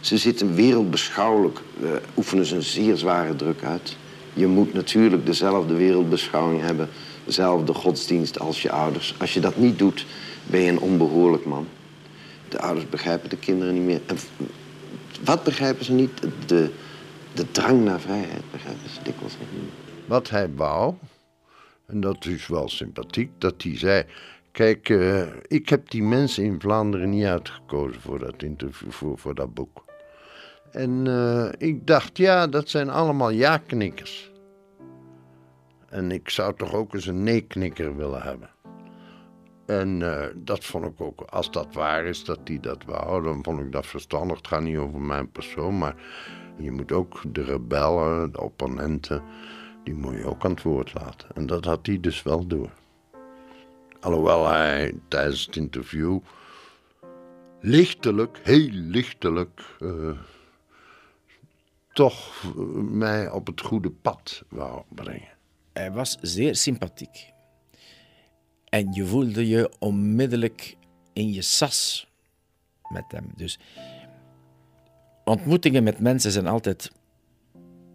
Ze 0.00 0.16
zitten 0.16 0.54
wereldbeschouwelijk, 0.54 1.60
oefenen 2.16 2.44
ze 2.44 2.54
een 2.54 2.62
zeer 2.62 2.96
zware 2.96 3.36
druk 3.36 3.62
uit. 3.62 3.96
Je 4.32 4.46
moet 4.46 4.74
natuurlijk 4.74 5.26
dezelfde 5.26 5.74
wereldbeschouwing 5.74 6.60
hebben, 6.60 6.88
dezelfde 7.24 7.74
godsdienst 7.74 8.38
als 8.38 8.62
je 8.62 8.70
ouders. 8.70 9.14
Als 9.18 9.34
je 9.34 9.40
dat 9.40 9.56
niet 9.56 9.78
doet, 9.78 10.06
ben 10.46 10.60
je 10.60 10.70
een 10.70 10.80
onbehoorlijk 10.80 11.44
man. 11.44 11.66
De 12.48 12.60
ouders 12.60 12.88
begrijpen 12.88 13.30
de 13.30 13.36
kinderen 13.36 13.74
niet 13.74 13.82
meer. 13.82 14.00
Wat 15.24 15.44
begrijpen 15.44 15.84
ze 15.84 15.92
niet? 15.92 16.10
De, 16.46 16.70
de 17.34 17.50
drang 17.50 17.84
naar 17.84 18.00
vrijheid 18.00 18.42
begrijpen 18.50 18.90
ze 18.90 18.98
dikwijls 19.02 19.34
niet. 19.52 19.70
Wat 20.06 20.30
hij 20.30 20.50
wou, 20.56 20.94
en 21.88 22.00
dat 22.00 22.24
is 22.24 22.46
wel 22.46 22.68
sympathiek, 22.68 23.30
dat 23.38 23.62
hij 23.62 23.78
zei... 23.78 24.04
Kijk, 24.52 24.88
uh, 24.88 25.26
ik 25.46 25.68
heb 25.68 25.90
die 25.90 26.02
mensen 26.02 26.44
in 26.44 26.60
Vlaanderen 26.60 27.10
niet 27.10 27.24
uitgekozen 27.24 28.00
voor 28.00 28.18
dat 28.18 28.42
interview, 28.42 28.90
voor, 28.90 29.18
voor 29.18 29.34
dat 29.34 29.54
boek. 29.54 29.84
En 30.70 31.06
uh, 31.06 31.48
ik 31.58 31.86
dacht, 31.86 32.16
ja, 32.16 32.46
dat 32.46 32.68
zijn 32.68 32.90
allemaal 32.90 33.30
ja-knikkers. 33.30 34.30
En 35.88 36.10
ik 36.10 36.28
zou 36.28 36.54
toch 36.56 36.74
ook 36.74 36.94
eens 36.94 37.06
een 37.06 37.22
nee-knikker 37.22 37.96
willen 37.96 38.22
hebben. 38.22 38.50
En 39.66 40.00
uh, 40.00 40.24
dat 40.34 40.64
vond 40.64 40.84
ik 40.84 41.00
ook, 41.00 41.20
als 41.20 41.50
dat 41.50 41.74
waar 41.74 42.04
is 42.04 42.24
dat 42.24 42.40
hij 42.44 42.60
dat 42.60 42.84
wou, 42.84 43.22
dan 43.22 43.38
vond 43.42 43.60
ik 43.60 43.72
dat 43.72 43.86
verstandig. 43.86 44.36
Het 44.36 44.46
gaat 44.46 44.62
niet 44.62 44.76
over 44.76 45.00
mijn 45.00 45.30
persoon, 45.30 45.78
maar 45.78 45.94
je 46.56 46.70
moet 46.70 46.92
ook 46.92 47.22
de 47.34 47.42
rebellen, 47.42 48.32
de 48.32 48.40
opponenten, 48.40 49.22
die 49.88 49.96
moet 49.96 50.14
je 50.14 50.24
ook 50.24 50.44
aan 50.44 50.50
het 50.50 50.62
woord 50.62 50.94
laten. 50.94 51.28
En 51.34 51.46
dat 51.46 51.64
had 51.64 51.86
hij 51.86 52.00
dus 52.00 52.22
wel 52.22 52.46
door. 52.46 52.70
Alhoewel 54.00 54.48
hij 54.48 54.94
tijdens 55.08 55.46
het 55.46 55.56
interview 55.56 56.20
lichtelijk, 57.60 58.40
heel 58.42 58.68
lichtelijk, 58.70 59.76
uh, 59.80 60.18
toch 61.92 62.44
mij 62.90 63.30
op 63.30 63.46
het 63.46 63.60
goede 63.60 63.90
pad 63.90 64.42
wou 64.48 64.82
brengen. 64.88 65.36
Hij 65.72 65.92
was 65.92 66.16
zeer 66.20 66.56
sympathiek. 66.56 67.32
En 68.64 68.92
je 68.92 69.06
voelde 69.06 69.46
je 69.46 69.72
onmiddellijk 69.78 70.76
in 71.12 71.32
je 71.32 71.42
sas 71.42 72.08
met 72.88 73.04
hem. 73.08 73.32
Dus 73.36 73.58
ontmoetingen 75.24 75.82
met 75.82 76.00
mensen 76.00 76.32
zijn 76.32 76.46
altijd 76.46 76.92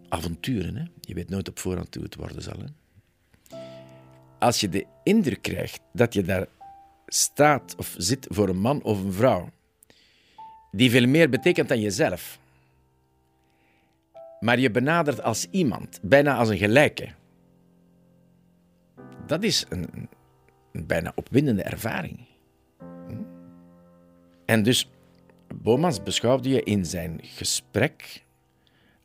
avonturen. 0.09 0.75
Hè? 0.75 0.85
Je 1.05 1.13
weet 1.13 1.29
nooit 1.29 1.49
op 1.49 1.59
voorhand 1.59 1.95
hoe 1.95 2.03
het 2.03 2.15
worden 2.15 2.41
zal. 2.41 2.57
Hè? 2.57 2.65
Als 4.39 4.59
je 4.59 4.69
de 4.69 4.85
indruk 5.03 5.41
krijgt 5.41 5.79
dat 5.93 6.13
je 6.13 6.23
daar 6.23 6.47
staat 7.07 7.75
of 7.77 7.95
zit 7.97 8.27
voor 8.29 8.49
een 8.49 8.59
man 8.59 8.83
of 8.83 9.03
een 9.03 9.13
vrouw 9.13 9.49
die 10.71 10.89
veel 10.89 11.07
meer 11.07 11.29
betekent 11.29 11.69
dan 11.69 11.79
jezelf, 11.79 12.39
maar 14.39 14.59
je 14.59 14.71
benadert 14.71 15.21
als 15.21 15.47
iemand, 15.51 15.99
bijna 16.01 16.35
als 16.35 16.49
een 16.49 16.57
gelijke, 16.57 17.09
dat 19.25 19.43
is 19.43 19.65
een, 19.69 20.09
een 20.71 20.85
bijna 20.85 21.11
opwindende 21.15 21.63
ervaring. 21.63 22.19
Hm? 23.07 23.23
En 24.45 24.63
dus, 24.63 24.89
Bomans 25.55 26.03
beschouwde 26.03 26.49
je 26.49 26.63
in 26.63 26.85
zijn 26.85 27.19
gesprek 27.23 28.23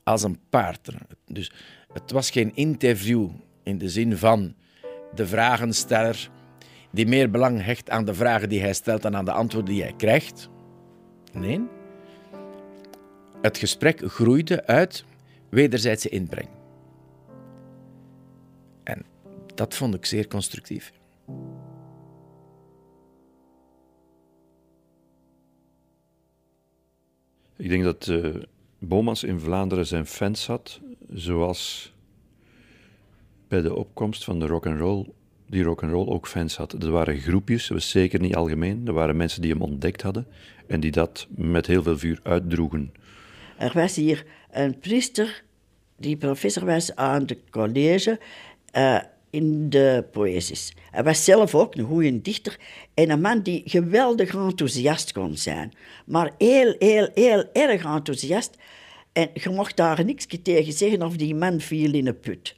als 0.02 0.22
een 0.22 0.38
partner. 0.48 1.00
Dus 1.26 1.52
het 1.92 2.11
was 2.11 2.31
geen 2.31 2.57
interview 2.57 3.29
in 3.62 3.79
de 3.79 3.88
zin 3.88 4.16
van 4.16 4.55
de 5.14 5.27
vragensteller 5.27 6.31
die 6.90 7.07
meer 7.07 7.31
belang 7.31 7.64
hecht 7.64 7.90
aan 7.90 8.05
de 8.05 8.14
vragen 8.14 8.48
die 8.48 8.61
hij 8.61 8.72
stelt 8.72 9.03
dan 9.03 9.16
aan 9.16 9.24
de 9.24 9.33
antwoorden 9.33 9.74
die 9.74 9.83
hij 9.83 9.94
krijgt. 9.96 10.48
Nee. 11.33 11.66
Het 13.42 13.59
gesprek 13.59 14.03
groeide 14.05 14.66
uit 14.66 15.05
wederzijdse 15.48 16.09
inbreng. 16.09 16.48
En 18.83 19.05
dat 19.55 19.74
vond 19.74 19.94
ik 19.94 20.07
zeer 20.07 20.29
constructief. 20.29 20.92
Ik 27.57 27.68
denk 27.68 27.85
dat 27.85 28.07
uh, 28.07 28.35
Bomans 28.79 29.24
in 29.24 29.40
Vlaanderen 29.40 29.87
zijn 29.87 30.07
fans 30.07 30.46
had, 30.46 30.81
zoals 31.12 31.92
bij 33.49 33.61
de 33.61 33.75
opkomst 33.75 34.25
van 34.25 34.38
de 34.38 34.47
rock 34.47 34.66
and 34.66 34.79
roll 34.79 35.07
die 35.47 35.62
rock 35.62 35.83
and 35.83 35.92
roll 35.92 36.09
ook 36.09 36.29
fans 36.29 36.57
had. 36.57 36.73
Er 36.73 36.90
waren 36.90 37.18
groepjes, 37.18 37.66
dat 37.66 37.77
was 37.77 37.90
zeker 37.90 38.21
niet 38.21 38.35
algemeen. 38.35 38.83
Er 38.87 38.92
waren 38.92 39.16
mensen 39.16 39.42
die 39.42 39.53
hem 39.53 39.62
ontdekt 39.62 40.03
hadden 40.03 40.27
en 40.66 40.81
die 40.81 40.90
dat 40.90 41.27
met 41.31 41.66
heel 41.66 41.83
veel 41.83 41.99
vuur 41.99 42.21
uitdroegen. 42.23 42.92
Er 43.59 43.73
was 43.75 43.97
hier 43.97 44.27
een 44.51 44.79
priester 44.79 45.42
die 45.97 46.16
professor 46.16 46.64
was 46.64 46.94
aan 46.94 47.23
het 47.23 47.38
college 47.51 48.21
uh, 48.77 49.01
in 49.31 49.71
de 49.71 50.05
poëzies. 50.12 50.73
Hij 50.90 51.03
was 51.03 51.25
zelf 51.25 51.55
ook 51.55 51.75
een 51.75 51.85
goede 51.85 52.21
dichter 52.23 52.59
en 52.94 53.11
een 53.11 53.21
man 53.21 53.42
die 53.42 53.62
geweldig 53.64 54.35
enthousiast 54.35 55.12
kon 55.12 55.37
zijn. 55.37 55.73
Maar 56.07 56.33
heel, 56.38 56.75
heel, 56.79 57.09
heel 57.14 57.44
erg 57.53 57.85
enthousiast. 57.85 58.57
En 59.18 59.31
je 59.35 59.50
mocht 59.50 59.76
daar 59.76 60.04
niks 60.04 60.26
tegen 60.42 60.72
zeggen 60.72 61.02
of 61.02 61.16
die 61.16 61.35
man 61.35 61.61
viel 61.61 61.94
in 61.94 62.07
een 62.07 62.20
put. 62.20 62.57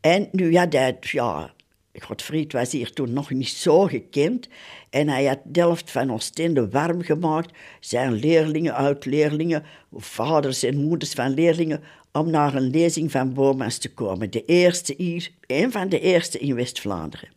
En 0.00 0.28
nu 0.32 0.52
ja, 0.52 0.66
dat, 0.66 1.08
ja, 1.08 1.54
Godfried 1.92 2.52
was 2.52 2.72
hier 2.72 2.92
toen 2.92 3.12
nog 3.12 3.30
niet 3.30 3.48
zo 3.48 3.80
gekend. 3.84 4.48
En 4.90 5.08
hij 5.08 5.24
had 5.24 5.38
Delft 5.44 5.90
van 5.90 6.12
Oostende 6.12 6.68
warm 6.68 7.02
gemaakt. 7.02 7.56
Zijn 7.80 8.12
leerlingen, 8.12 8.74
oud-leerlingen, 8.74 9.64
vaders 9.92 10.62
en 10.62 10.86
moeders 10.86 11.12
van 11.12 11.34
leerlingen, 11.34 11.82
om 12.12 12.30
naar 12.30 12.54
een 12.54 12.70
lezing 12.70 13.10
van 13.10 13.32
Bomans 13.32 13.78
te 13.78 13.92
komen. 13.94 14.30
De 14.30 14.44
eerste 14.44 14.94
hier, 14.96 15.30
een 15.46 15.72
van 15.72 15.88
de 15.88 16.00
eerste 16.00 16.38
in 16.38 16.54
West-Vlaanderen. 16.54 17.28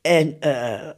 En 0.00 0.36
uh, 0.40 0.90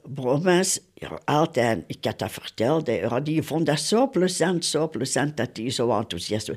altijd, 1.24 1.84
ik 1.86 2.04
had 2.04 2.18
dat 2.18 2.32
verteld, 2.32 2.86
ja, 2.86 3.20
die 3.20 3.42
vond 3.42 3.66
dat 3.66 3.80
zo 3.80 4.08
plezant, 4.08 4.64
zo 4.64 4.88
plezant 4.88 5.36
dat 5.36 5.50
hij 5.52 5.70
zo 5.70 5.98
enthousiast 5.98 6.48
was. 6.48 6.56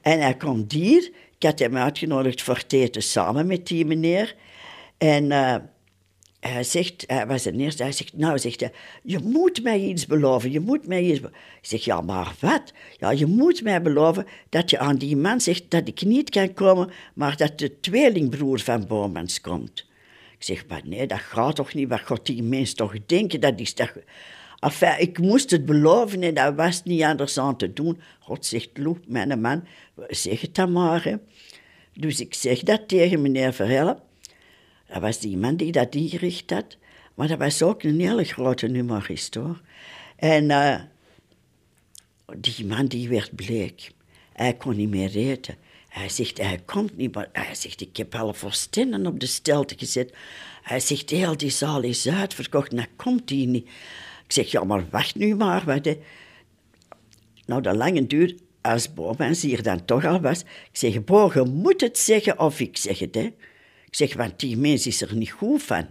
En 0.00 0.20
hij 0.20 0.36
komt 0.36 0.72
hier, 0.72 1.10
ik 1.38 1.42
had 1.42 1.58
hem 1.58 1.76
uitgenodigd 1.76 2.42
voor 2.42 2.62
eten 2.68 3.02
samen 3.02 3.46
met 3.46 3.66
die 3.66 3.86
meneer. 3.86 4.34
En 4.98 5.24
uh, 5.24 5.54
hij 6.40 6.64
zegt, 6.64 7.04
hij 7.06 7.26
was 7.26 7.42
de 7.42 7.52
eerste, 7.52 7.82
hij 7.82 7.92
zegt, 7.92 8.16
nou, 8.16 8.38
zegt 8.38 8.60
hij, 8.60 8.72
je 9.02 9.18
moet 9.18 9.62
mij 9.62 9.80
iets 9.80 10.06
beloven, 10.06 10.50
je 10.50 10.60
moet 10.60 10.86
mij 10.86 11.02
iets. 11.02 11.18
Ik 11.20 11.28
zeg, 11.60 11.84
ja, 11.84 12.00
maar 12.00 12.34
wat? 12.40 12.72
Ja, 12.96 13.10
je 13.10 13.26
moet 13.26 13.62
mij 13.62 13.82
beloven 13.82 14.26
dat 14.48 14.70
je 14.70 14.78
aan 14.78 14.96
die 14.96 15.16
man 15.16 15.40
zegt 15.40 15.70
dat 15.70 15.88
ik 15.88 16.02
niet 16.02 16.30
kan 16.30 16.54
komen, 16.54 16.90
maar 17.14 17.36
dat 17.36 17.58
de 17.58 17.80
tweelingbroer 17.80 18.60
van 18.60 18.86
Bomans 18.86 19.40
komt. 19.40 19.86
Ik 20.38 20.44
zeg, 20.44 20.66
maar 20.66 20.82
nee, 20.84 21.06
dat 21.06 21.20
gaat 21.20 21.56
toch 21.56 21.74
niet, 21.74 21.88
wat 21.88 22.00
gaat 22.00 22.26
die 22.26 22.42
mens 22.42 22.74
toch 22.74 22.94
denken, 23.06 23.40
dat 23.40 23.60
is. 23.60 23.74
Enfin, 24.58 25.00
ik 25.00 25.18
moest 25.18 25.50
het 25.50 25.64
beloven 25.64 26.22
en 26.22 26.34
dat 26.34 26.54
was 26.54 26.82
niet 26.82 27.02
anders 27.02 27.38
aan 27.38 27.56
te 27.56 27.72
doen. 27.72 28.00
God 28.18 28.46
zegt, 28.46 28.70
Loep, 28.74 28.98
mijn 29.06 29.40
man, 29.40 29.66
zeg 30.08 30.40
het 30.40 30.54
dan 30.54 30.72
maar. 30.72 31.18
Dus 31.94 32.20
ik 32.20 32.34
zeg 32.34 32.60
dat 32.60 32.88
tegen 32.88 33.22
meneer 33.22 33.52
Verhellen. 33.52 33.98
Dat 34.86 35.00
was 35.00 35.18
die 35.18 35.36
man 35.36 35.56
die 35.56 35.72
dat 35.72 35.94
ingericht 35.94 36.50
had. 36.50 36.76
Maar 37.14 37.28
dat 37.28 37.38
was 37.38 37.62
ook 37.62 37.82
een 37.82 38.00
hele 38.00 38.24
grote 38.24 38.66
humorist. 38.66 39.38
En 40.16 40.44
uh, 40.44 40.80
die 42.36 42.66
man 42.66 42.86
die 42.86 43.08
werd 43.08 43.34
bleek. 43.34 43.92
Hij 44.32 44.54
kon 44.54 44.76
niet 44.76 44.90
meer 44.90 45.16
eten. 45.16 45.56
Hij 45.98 46.08
zegt, 46.08 46.38
hij 46.38 46.60
komt 46.64 46.96
niet, 46.96 47.14
maar 47.14 47.28
hij 47.32 47.54
zegt, 47.54 47.80
ik 47.80 47.96
heb 47.96 48.14
alle 48.14 48.34
voorstenden 48.34 49.06
op 49.06 49.20
de 49.20 49.26
stelte 49.26 49.74
gezet. 49.78 50.14
Hij 50.62 50.80
zegt, 50.80 51.10
heel 51.10 51.36
die 51.36 51.50
zaal 51.50 51.82
is 51.82 52.08
uitverkocht, 52.08 52.72
nou 52.72 52.86
komt 52.96 53.30
hij 53.30 53.44
niet. 53.44 53.66
Ik 54.24 54.32
zeg, 54.32 54.50
ja, 54.50 54.64
maar 54.64 54.84
wacht 54.90 55.14
nu 55.14 55.34
maar. 55.34 55.64
Nou, 57.46 57.62
de 57.62 57.74
lange 57.76 58.06
duur, 58.06 58.34
als 58.60 58.94
Bomans 58.94 59.42
hier 59.42 59.62
dan 59.62 59.84
toch 59.84 60.04
al 60.04 60.20
was, 60.20 60.40
ik 60.40 60.68
zeg, 60.72 61.04
Bo, 61.04 61.44
moet 61.44 61.80
het 61.80 61.98
zeggen 61.98 62.38
of 62.38 62.60
ik 62.60 62.76
zeg 62.76 62.98
het, 62.98 63.14
hè. 63.14 63.34
Ik 63.86 63.94
zeg, 63.96 64.14
want 64.14 64.40
die 64.40 64.56
mens 64.56 64.86
is 64.86 65.00
er 65.00 65.16
niet 65.16 65.30
goed 65.30 65.62
van. 65.62 65.86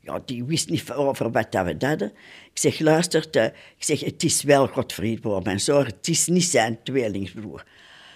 Ja, 0.00 0.22
die 0.24 0.44
wist 0.44 0.68
niet 0.68 0.92
over 0.92 1.30
wat 1.30 1.52
dat 1.52 1.64
we 1.64 1.86
hadden. 1.86 2.12
Ik 2.52 2.58
zeg, 2.58 2.78
luister, 2.78 3.26
ik 3.76 3.84
zeg, 3.84 4.00
het 4.00 4.22
is 4.22 4.42
wel 4.42 4.66
Godfried 4.66 5.20
Boom 5.20 5.58
zo, 5.58 5.84
het 5.84 6.08
is 6.08 6.26
niet 6.26 6.44
zijn 6.44 6.78
tweelingsbroer. 6.82 7.64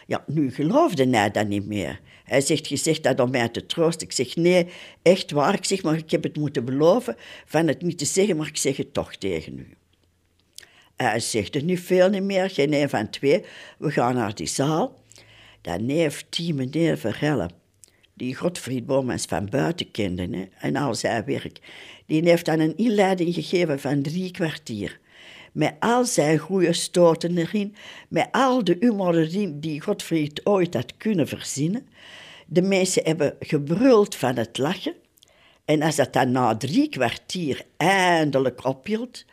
Ja, 0.06 0.24
nu 0.26 0.50
geloofde 0.50 1.08
hij 1.08 1.30
dat 1.30 1.48
niet 1.48 1.66
meer. 1.66 2.00
Hij 2.24 2.40
zegt, 2.40 2.68
je 2.68 2.76
zegt 2.76 3.02
dat 3.02 3.20
om 3.20 3.30
mij 3.30 3.48
te 3.48 3.66
troosten. 3.66 4.06
Ik 4.06 4.12
zeg, 4.12 4.36
nee, 4.36 4.66
echt 5.02 5.30
waar. 5.30 5.54
Ik 5.54 5.64
zeg, 5.64 5.82
maar 5.82 5.96
ik 5.96 6.10
heb 6.10 6.22
het 6.22 6.36
moeten 6.36 6.64
beloven 6.64 7.16
van 7.46 7.66
het 7.66 7.82
niet 7.82 7.98
te 7.98 8.04
zeggen, 8.04 8.36
maar 8.36 8.46
ik 8.46 8.56
zeg 8.56 8.76
het 8.76 8.94
toch 8.94 9.16
tegen 9.16 9.58
u. 9.58 9.68
Hij 10.96 11.20
zegt 11.20 11.54
er 11.54 11.62
nu 11.62 11.76
veel 11.76 12.08
niet 12.08 12.22
meer, 12.22 12.50
geen 12.50 12.72
een 12.72 12.88
van 12.88 13.10
twee. 13.10 13.44
We 13.78 13.90
gaan 13.90 14.14
naar 14.14 14.34
die 14.34 14.46
zaal. 14.46 15.02
Dan 15.60 15.88
heeft 15.88 16.26
die 16.30 16.54
meneer 16.54 16.98
Verhellen 16.98 17.50
die 18.16 18.34
Godfried 18.34 18.86
Bomans 18.86 19.24
van 19.24 19.48
buiten 19.50 19.90
kende 19.90 20.48
en 20.58 20.76
al 20.76 20.94
zijn 20.94 21.24
werk, 21.24 21.58
die 22.06 22.28
heeft 22.28 22.44
dan 22.44 22.60
een 22.60 22.76
inleiding 22.76 23.34
gegeven 23.34 23.80
van 23.80 24.02
drie 24.02 24.30
kwartier. 24.30 25.00
Met 25.56 25.74
al 25.78 26.04
zijn 26.04 26.38
goede 26.38 26.72
stoten 26.72 27.38
erin, 27.38 27.74
met 28.08 28.28
al 28.30 28.64
de 28.64 28.76
humor 28.80 29.18
erin 29.18 29.60
die 29.60 29.80
Godfried 29.80 30.46
ooit 30.46 30.74
had 30.74 30.96
kunnen 30.96 31.28
verzinnen. 31.28 31.88
De 32.46 32.62
mensen 32.62 33.04
hebben 33.04 33.36
gebruld 33.40 34.14
van 34.14 34.36
het 34.36 34.58
lachen. 34.58 34.94
En 35.64 35.82
als 35.82 35.96
dat 35.96 36.12
dan 36.12 36.30
na 36.30 36.56
drie 36.56 36.88
kwartier 36.88 37.64
eindelijk 37.76 38.64
ophield, 38.64 39.24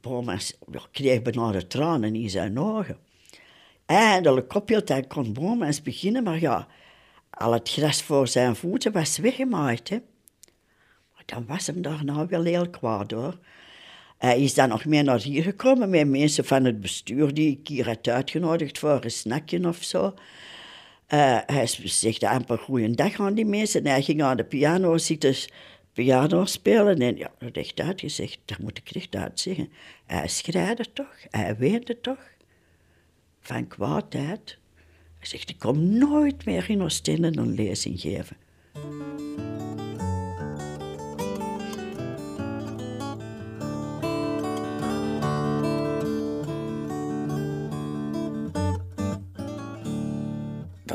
Bomans 0.00 0.58
kreeg 0.90 1.22
de 1.22 1.66
tranen 1.66 2.14
in 2.14 2.30
zijn 2.30 2.58
ogen. 2.58 2.96
Eindelijk 3.86 4.54
ophield, 4.54 4.86
dan 4.86 5.06
kon 5.06 5.32
Bomans 5.32 5.82
beginnen, 5.82 6.22
maar 6.22 6.40
ja, 6.40 6.68
al 7.30 7.52
het 7.52 7.68
gras 7.68 8.02
voor 8.02 8.28
zijn 8.28 8.56
voeten 8.56 8.92
was 8.92 9.18
weggemaaid. 9.18 9.88
Hè. 9.88 9.98
Maar 11.14 11.22
dan 11.26 11.46
was 11.46 11.66
hem 11.66 11.82
daar 11.82 12.04
nou 12.04 12.26
wel 12.28 12.44
heel 12.44 12.70
kwaad 12.70 13.10
hoor. 13.10 13.38
Hij 14.18 14.40
is 14.40 14.54
dan 14.54 14.68
nog 14.68 14.84
meer 14.84 15.04
naar 15.04 15.20
hier 15.20 15.42
gekomen 15.42 15.90
met 15.90 16.08
mensen 16.08 16.44
van 16.44 16.64
het 16.64 16.80
bestuur 16.80 17.34
die 17.34 17.58
ik 17.60 17.68
hier 17.68 17.86
had 17.86 18.08
uitgenodigd 18.08 18.78
voor 18.78 19.04
een 19.04 19.10
snackje 19.10 19.68
of 19.68 19.82
zo. 19.82 20.14
Uh, 21.14 21.38
hij 21.46 21.66
zegt 21.84 22.22
amper 22.22 22.58
goeiedag 22.58 23.20
aan 23.20 23.34
die 23.34 23.46
mensen. 23.46 23.84
En 23.84 23.90
hij 23.90 24.02
ging 24.02 24.22
aan 24.22 24.36
de 24.36 24.44
piano 24.44 24.98
zitten 24.98 25.34
piano 25.92 26.44
spelen. 26.44 26.98
En 26.98 27.16
ja, 27.16 27.30
recht 27.38 27.80
uitgezegd, 27.80 28.38
dat 28.44 28.58
moet 28.58 28.78
ik 28.78 28.88
recht 28.88 29.16
uit 29.16 29.40
zeggen. 29.40 29.72
Hij 30.06 30.28
schreide 30.28 30.92
toch, 30.92 31.16
hij 31.30 31.56
weende 31.56 32.00
toch. 32.00 32.30
Van 33.40 33.66
kwaadheid. 33.66 34.58
Hij 35.18 35.28
zegt, 35.28 35.50
ik 35.50 35.58
kom 35.58 35.98
nooit 35.98 36.44
meer 36.44 36.70
in 36.70 36.82
Oostende 36.82 37.36
een 37.36 37.54
lezing 37.54 38.00
geven. 38.00 38.36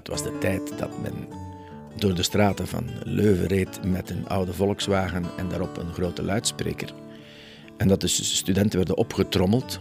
Dat 0.03 0.21
was 0.21 0.23
de 0.23 0.37
tijd 0.37 0.77
dat 0.77 1.01
men 1.01 1.27
door 1.95 2.13
de 2.13 2.23
straten 2.23 2.67
van 2.67 2.89
Leuven 3.03 3.47
reed 3.47 3.83
met 3.83 4.09
een 4.09 4.27
oude 4.27 4.53
Volkswagen 4.53 5.25
en 5.37 5.49
daarop 5.49 5.77
een 5.77 5.93
grote 5.93 6.23
luidspreker. 6.23 6.93
En 7.77 7.87
dat 7.87 8.01
de 8.01 8.07
studenten 8.07 8.77
werden 8.77 8.97
opgetrommeld 8.97 9.79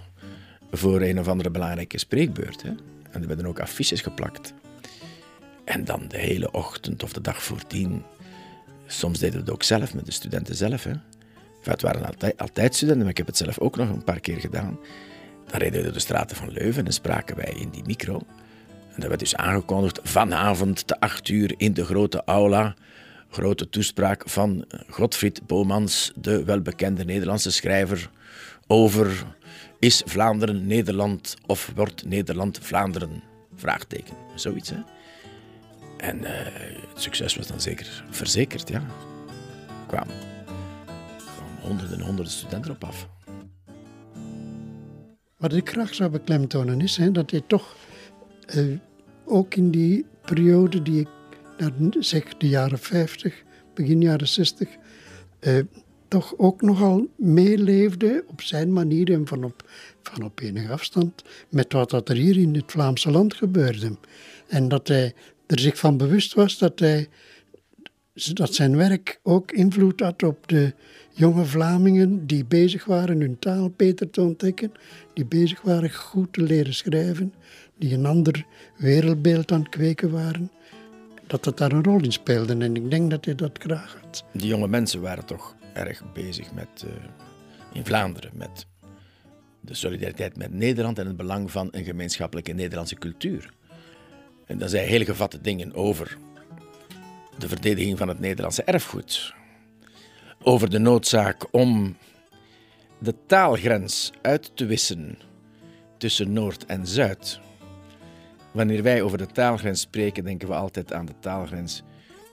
voor 0.71 1.01
een 1.01 1.19
of 1.19 1.29
andere 1.29 1.51
belangrijke 1.51 1.99
spreekbeurt. 1.99 2.63
Hè. 2.63 2.71
En 3.11 3.23
er 3.23 3.29
werden 3.29 3.47
ook 3.47 3.61
affiches 3.61 4.01
geplakt. 4.01 4.55
En 5.65 5.85
dan 5.85 6.05
de 6.09 6.19
hele 6.19 6.51
ochtend 6.51 7.03
of 7.03 7.13
de 7.13 7.21
dag 7.21 7.43
voordien. 7.43 8.03
Soms 8.87 9.19
deden 9.19 9.35
we 9.35 9.41
het 9.41 9.51
ook 9.51 9.63
zelf, 9.63 9.95
met 9.95 10.07
de 10.07 10.13
studenten 10.13 10.55
zelf. 10.55 10.85
Hè. 10.85 10.93
Het 11.63 11.83
waren 11.83 12.07
altijd, 12.07 12.39
altijd 12.39 12.75
studenten, 12.75 13.03
maar 13.03 13.11
ik 13.11 13.17
heb 13.17 13.27
het 13.27 13.37
zelf 13.37 13.59
ook 13.59 13.77
nog 13.77 13.89
een 13.89 14.05
paar 14.05 14.21
keer 14.21 14.41
gedaan. 14.41 14.79
Dan 15.47 15.61
reden 15.61 15.79
we 15.79 15.85
door 15.85 15.93
de 15.93 15.99
straten 15.99 16.37
van 16.37 16.53
Leuven 16.53 16.87
en 16.87 16.93
spraken 16.93 17.37
wij 17.37 17.55
in 17.59 17.71
die 17.71 17.85
micro. 17.87 18.21
En 18.95 19.01
dat 19.01 19.09
werd 19.09 19.21
dus 19.21 19.37
aangekondigd 19.37 20.01
vanavond 20.03 20.87
te 20.87 21.01
acht 21.01 21.29
uur 21.29 21.55
in 21.57 21.75
de 21.75 21.85
grote 21.85 22.23
aula. 22.25 22.75
Grote 23.31 23.69
toespraak 23.69 24.23
van 24.27 24.65
Godfried 24.89 25.47
Bomans, 25.47 26.13
de 26.15 26.45
welbekende 26.45 27.05
Nederlandse 27.05 27.51
schrijver, 27.53 28.11
over 28.67 29.25
is 29.79 30.03
Vlaanderen 30.07 30.67
Nederland 30.67 31.37
of 31.47 31.73
wordt 31.75 32.05
Nederland 32.05 32.59
Vlaanderen? 32.63 33.23
Vraagteken, 33.55 34.15
zoiets 34.35 34.71
hè. 34.71 34.77
En 35.97 36.25
eh, 36.25 36.53
het 36.89 37.03
succes 37.03 37.37
was 37.37 37.47
dan 37.47 37.61
zeker 37.61 38.05
verzekerd, 38.11 38.69
ja. 38.69 38.83
Gewoon 39.89 40.09
honderden 41.61 41.99
en 41.99 42.05
honderden 42.05 42.33
studenten 42.33 42.71
op 42.71 42.85
af. 42.85 43.09
Wat 45.37 45.53
ik 45.53 45.69
graag 45.69 45.95
zou 45.95 46.11
beklemtonen 46.11 46.81
is 46.81 46.97
hè, 46.97 47.13
dat 47.13 47.31
hij 47.31 47.43
toch 47.47 47.77
eh, 48.47 48.65
ook 49.25 49.55
in 49.55 49.71
die 49.71 50.05
periode 50.25 50.83
die 50.83 51.01
ik 51.01 51.09
zeg 51.99 52.37
de 52.37 52.49
jaren 52.49 52.79
50, 52.79 53.43
begin 53.75 54.01
jaren 54.01 54.29
60, 54.29 54.69
eh, 55.39 55.59
toch 56.09 56.35
ook 56.37 56.63
nogal 56.63 57.07
meeleefde 57.17 58.25
op 58.27 58.41
zijn 58.41 58.73
manier 58.73 59.13
en 59.13 59.27
van 59.27 59.45
op, 59.45 59.71
van 60.03 60.23
op 60.25 60.41
enige 60.41 60.73
afstand 60.73 61.23
met 61.49 61.73
wat 61.73 61.91
dat 61.91 62.09
er 62.09 62.17
hier 62.17 62.37
in 62.37 62.55
het 62.55 62.71
Vlaamse 62.71 63.11
land 63.11 63.35
gebeurde. 63.35 63.97
En 64.49 64.69
dat 64.69 64.89
hij 64.89 65.15
er 65.47 65.59
zich 65.59 65.79
van 65.79 65.97
bewust 65.97 66.35
was 66.35 66.59
dat, 66.59 66.79
hij, 66.79 67.09
dat 68.15 68.55
zijn 68.55 68.77
werk 68.77 69.21
ook 69.23 69.53
invloed 69.53 70.01
had 70.01 70.23
op 70.23 70.49
de 70.49 70.75
jonge 71.13 71.45
Vlamingen 71.45 72.27
die 72.27 72.45
bezig 72.45 72.85
waren 72.85 73.21
hun 73.21 73.39
taal 73.39 73.71
beter 73.77 74.11
te 74.11 74.21
ontdekken, 74.21 74.73
die 75.15 75.25
bezig 75.25 75.63
waren 75.63 75.93
goed 75.93 76.33
te 76.33 76.43
leren 76.43 76.75
schrijven, 76.75 77.35
die 77.79 77.95
een 77.95 78.07
ander 78.07 78.47
wereldbeeld 78.77 79.53
aan 79.53 79.61
het 79.61 79.69
kweken 79.69 80.11
waren, 80.11 80.51
dat 81.27 81.45
dat 81.45 81.59
daar 81.59 81.73
een 81.73 81.85
rol 81.85 82.03
in 82.03 82.13
speelde. 82.13 82.57
En 82.57 82.77
ik 82.77 82.91
denk 82.91 83.11
dat 83.11 83.25
hij 83.25 83.35
dat 83.35 83.59
graag 83.59 83.99
had. 84.03 84.25
Die 84.33 84.49
jonge 84.49 84.69
mensen 84.69 85.01
waren 85.01 85.25
toch 85.25 85.55
erg 85.73 86.03
bezig 86.13 86.53
met, 86.53 86.85
uh, 86.85 86.91
in 87.73 87.85
Vlaanderen 87.85 88.31
met 88.35 88.67
de 89.61 89.75
solidariteit 89.75 90.37
met 90.37 90.53
Nederland 90.53 90.99
en 90.99 91.07
het 91.07 91.17
belang 91.17 91.51
van 91.51 91.69
een 91.71 91.85
gemeenschappelijke 91.85 92.53
Nederlandse 92.53 92.95
cultuur. 92.95 93.53
En 94.47 94.59
dan 94.59 94.69
zei 94.69 94.87
hele 94.87 95.05
gevatte 95.05 95.41
dingen 95.41 95.75
over 95.75 96.19
de 97.39 97.49
verdediging 97.49 97.99
van 97.99 98.09
het 98.09 98.21
Nederlandse 98.21 98.63
erfgoed. 98.63 99.35
Over 100.43 100.71
de 100.71 100.79
noodzaak 100.79 101.47
om 101.51 101.97
de 102.99 103.15
taalgrens 103.27 104.13
uit 104.23 104.57
te 104.57 104.67
wissen 104.67 105.19
tussen 105.99 106.33
Noord 106.33 106.67
en 106.67 106.87
Zuid. 106.87 107.41
Wanneer 108.53 108.83
wij 108.83 109.03
over 109.03 109.19
de 109.19 109.27
taalgrens 109.27 109.81
spreken, 109.81 110.25
denken 110.25 110.49
we 110.49 110.55
altijd 110.55 110.93
aan 110.93 111.07
de 111.07 111.15
taalgrens 111.21 111.83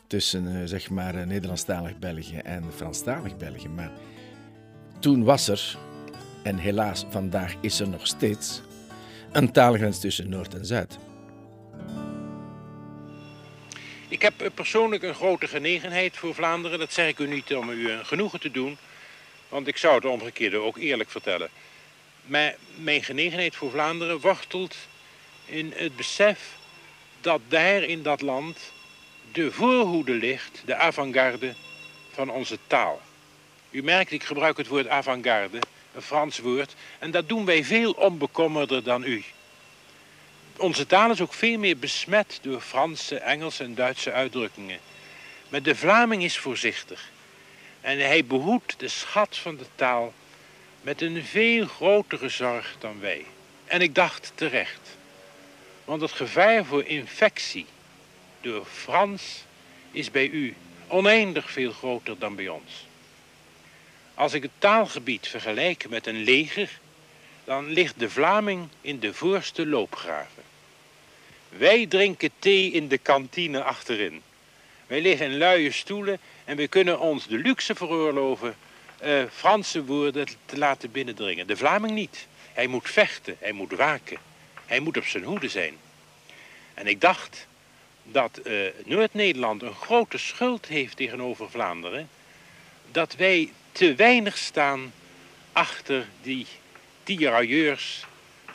tussen 0.07 0.45
uh, 0.45 0.61
zeg 0.65 0.89
maar 0.89 1.15
uh, 1.15 1.25
Nederlandstalig 1.25 1.99
België 1.99 2.37
en 2.37 2.63
Franstalig 2.75 3.37
België. 3.37 3.69
Maar 3.69 3.91
toen 4.99 5.23
was 5.23 5.47
er, 5.47 5.77
en 6.43 6.57
helaas 6.57 7.05
vandaag 7.09 7.55
is 7.61 7.79
er 7.79 7.89
nog 7.89 8.07
steeds, 8.07 8.61
een 9.31 9.51
taalgrens 9.51 9.99
tussen 9.99 10.29
Noord 10.29 10.53
en 10.53 10.65
Zuid. 10.65 10.97
Ik 14.09 14.21
heb 14.21 14.51
persoonlijk 14.53 15.03
een 15.03 15.15
grote 15.15 15.47
genegenheid 15.47 16.17
voor 16.17 16.35
Vlaanderen. 16.35 16.79
Dat 16.79 16.93
zeg 16.93 17.07
ik 17.07 17.19
u 17.19 17.27
niet 17.27 17.55
om 17.55 17.69
u 17.69 17.91
een 17.91 18.05
genoegen 18.05 18.39
te 18.39 18.51
doen, 18.51 18.77
want 19.49 19.67
ik 19.67 19.77
zou 19.77 19.95
het 19.95 20.05
omgekeerde 20.05 20.57
ook 20.57 20.77
eerlijk 20.77 21.09
vertellen. 21.09 21.49
Maar 22.25 22.55
mijn 22.75 23.03
genegenheid 23.03 23.55
voor 23.55 23.71
Vlaanderen 23.71 24.19
wortelt 24.19 24.75
in 25.45 25.73
het 25.75 25.95
besef 25.95 26.57
dat 27.21 27.41
daar 27.47 27.83
in 27.83 28.03
dat 28.03 28.21
land 28.21 28.73
de 29.31 29.51
voorhoede 29.51 30.13
ligt, 30.13 30.61
de 30.65 30.75
avant-garde 30.75 31.53
van 32.11 32.29
onze 32.29 32.57
taal. 32.67 33.01
U 33.69 33.83
merkt, 33.83 34.11
ik 34.11 34.23
gebruik 34.23 34.57
het 34.57 34.67
woord 34.67 34.87
avant-garde, 34.87 35.59
een 35.93 36.01
Frans 36.01 36.39
woord, 36.39 36.75
en 36.99 37.11
dat 37.11 37.29
doen 37.29 37.45
wij 37.45 37.63
veel 37.63 37.91
onbekommerder 37.91 38.83
dan 38.83 39.03
u. 39.03 39.23
Onze 40.59 40.85
taal 40.85 41.11
is 41.11 41.21
ook 41.21 41.33
veel 41.33 41.57
meer 41.57 41.77
besmet 41.77 42.39
door 42.41 42.61
Franse, 42.61 43.15
Engelse 43.17 43.63
en 43.63 43.75
Duitse 43.75 44.11
uitdrukkingen. 44.11 44.79
Maar 45.49 45.61
de 45.61 45.75
Vlaming 45.75 46.23
is 46.23 46.37
voorzichtig. 46.37 47.09
En 47.81 47.99
hij 47.99 48.25
behoedt 48.25 48.79
de 48.79 48.87
schat 48.87 49.37
van 49.37 49.57
de 49.57 49.65
taal 49.75 50.13
met 50.81 51.01
een 51.01 51.23
veel 51.23 51.67
grotere 51.67 52.29
zorg 52.29 52.75
dan 52.79 52.99
wij. 52.99 53.25
En 53.65 53.81
ik 53.81 53.95
dacht 53.95 54.31
terecht. 54.35 54.97
Want 55.85 56.01
het 56.01 56.11
gevaar 56.11 56.65
voor 56.65 56.83
infectie 56.83 57.65
door 58.41 58.65
Frans 58.65 59.43
is 59.91 60.11
bij 60.11 60.27
u 60.27 60.55
oneindig 60.87 61.51
veel 61.51 61.71
groter 61.71 62.19
dan 62.19 62.35
bij 62.35 62.47
ons. 62.47 62.85
Als 64.13 64.33
ik 64.33 64.41
het 64.41 64.51
taalgebied 64.57 65.27
vergelijk 65.27 65.89
met 65.89 66.07
een 66.07 66.23
leger, 66.23 66.79
dan 67.43 67.67
ligt 67.69 67.99
de 67.99 68.09
Vlaming 68.09 68.67
in 68.81 68.99
de 68.99 69.13
voorste 69.13 69.67
loopgraven. 69.67 70.48
Wij 71.49 71.85
drinken 71.85 72.29
thee 72.39 72.71
in 72.71 72.87
de 72.87 72.97
kantine 72.97 73.63
achterin. 73.63 74.21
Wij 74.87 75.01
liggen 75.01 75.25
in 75.25 75.37
luie 75.37 75.71
stoelen 75.71 76.19
en 76.45 76.57
we 76.57 76.67
kunnen 76.67 76.99
ons 76.99 77.27
de 77.27 77.37
luxe 77.37 77.75
veroorloven 77.75 78.55
uh, 79.03 79.23
Franse 79.31 79.85
woorden 79.85 80.27
te 80.45 80.57
laten 80.57 80.91
binnendringen. 80.91 81.47
De 81.47 81.57
Vlaming 81.57 81.93
niet. 81.93 82.27
Hij 82.53 82.67
moet 82.67 82.89
vechten, 82.89 83.37
hij 83.39 83.51
moet 83.51 83.71
waken, 83.71 84.17
hij 84.65 84.79
moet 84.79 84.97
op 84.97 85.05
zijn 85.05 85.23
hoede 85.23 85.49
zijn. 85.49 85.77
En 86.73 86.87
ik 86.87 87.01
dacht 87.01 87.47
dat 88.03 88.39
uh, 88.43 88.67
Noord-Nederland 88.85 89.61
een 89.61 89.75
grote 89.75 90.17
schuld 90.17 90.65
heeft 90.65 90.95
tegenover 90.95 91.49
Vlaanderen, 91.49 92.09
dat 92.91 93.15
wij 93.15 93.51
te 93.71 93.95
weinig 93.95 94.37
staan 94.37 94.93
achter 95.51 96.07
die 96.21 96.45
tirailleurs, 97.03 98.05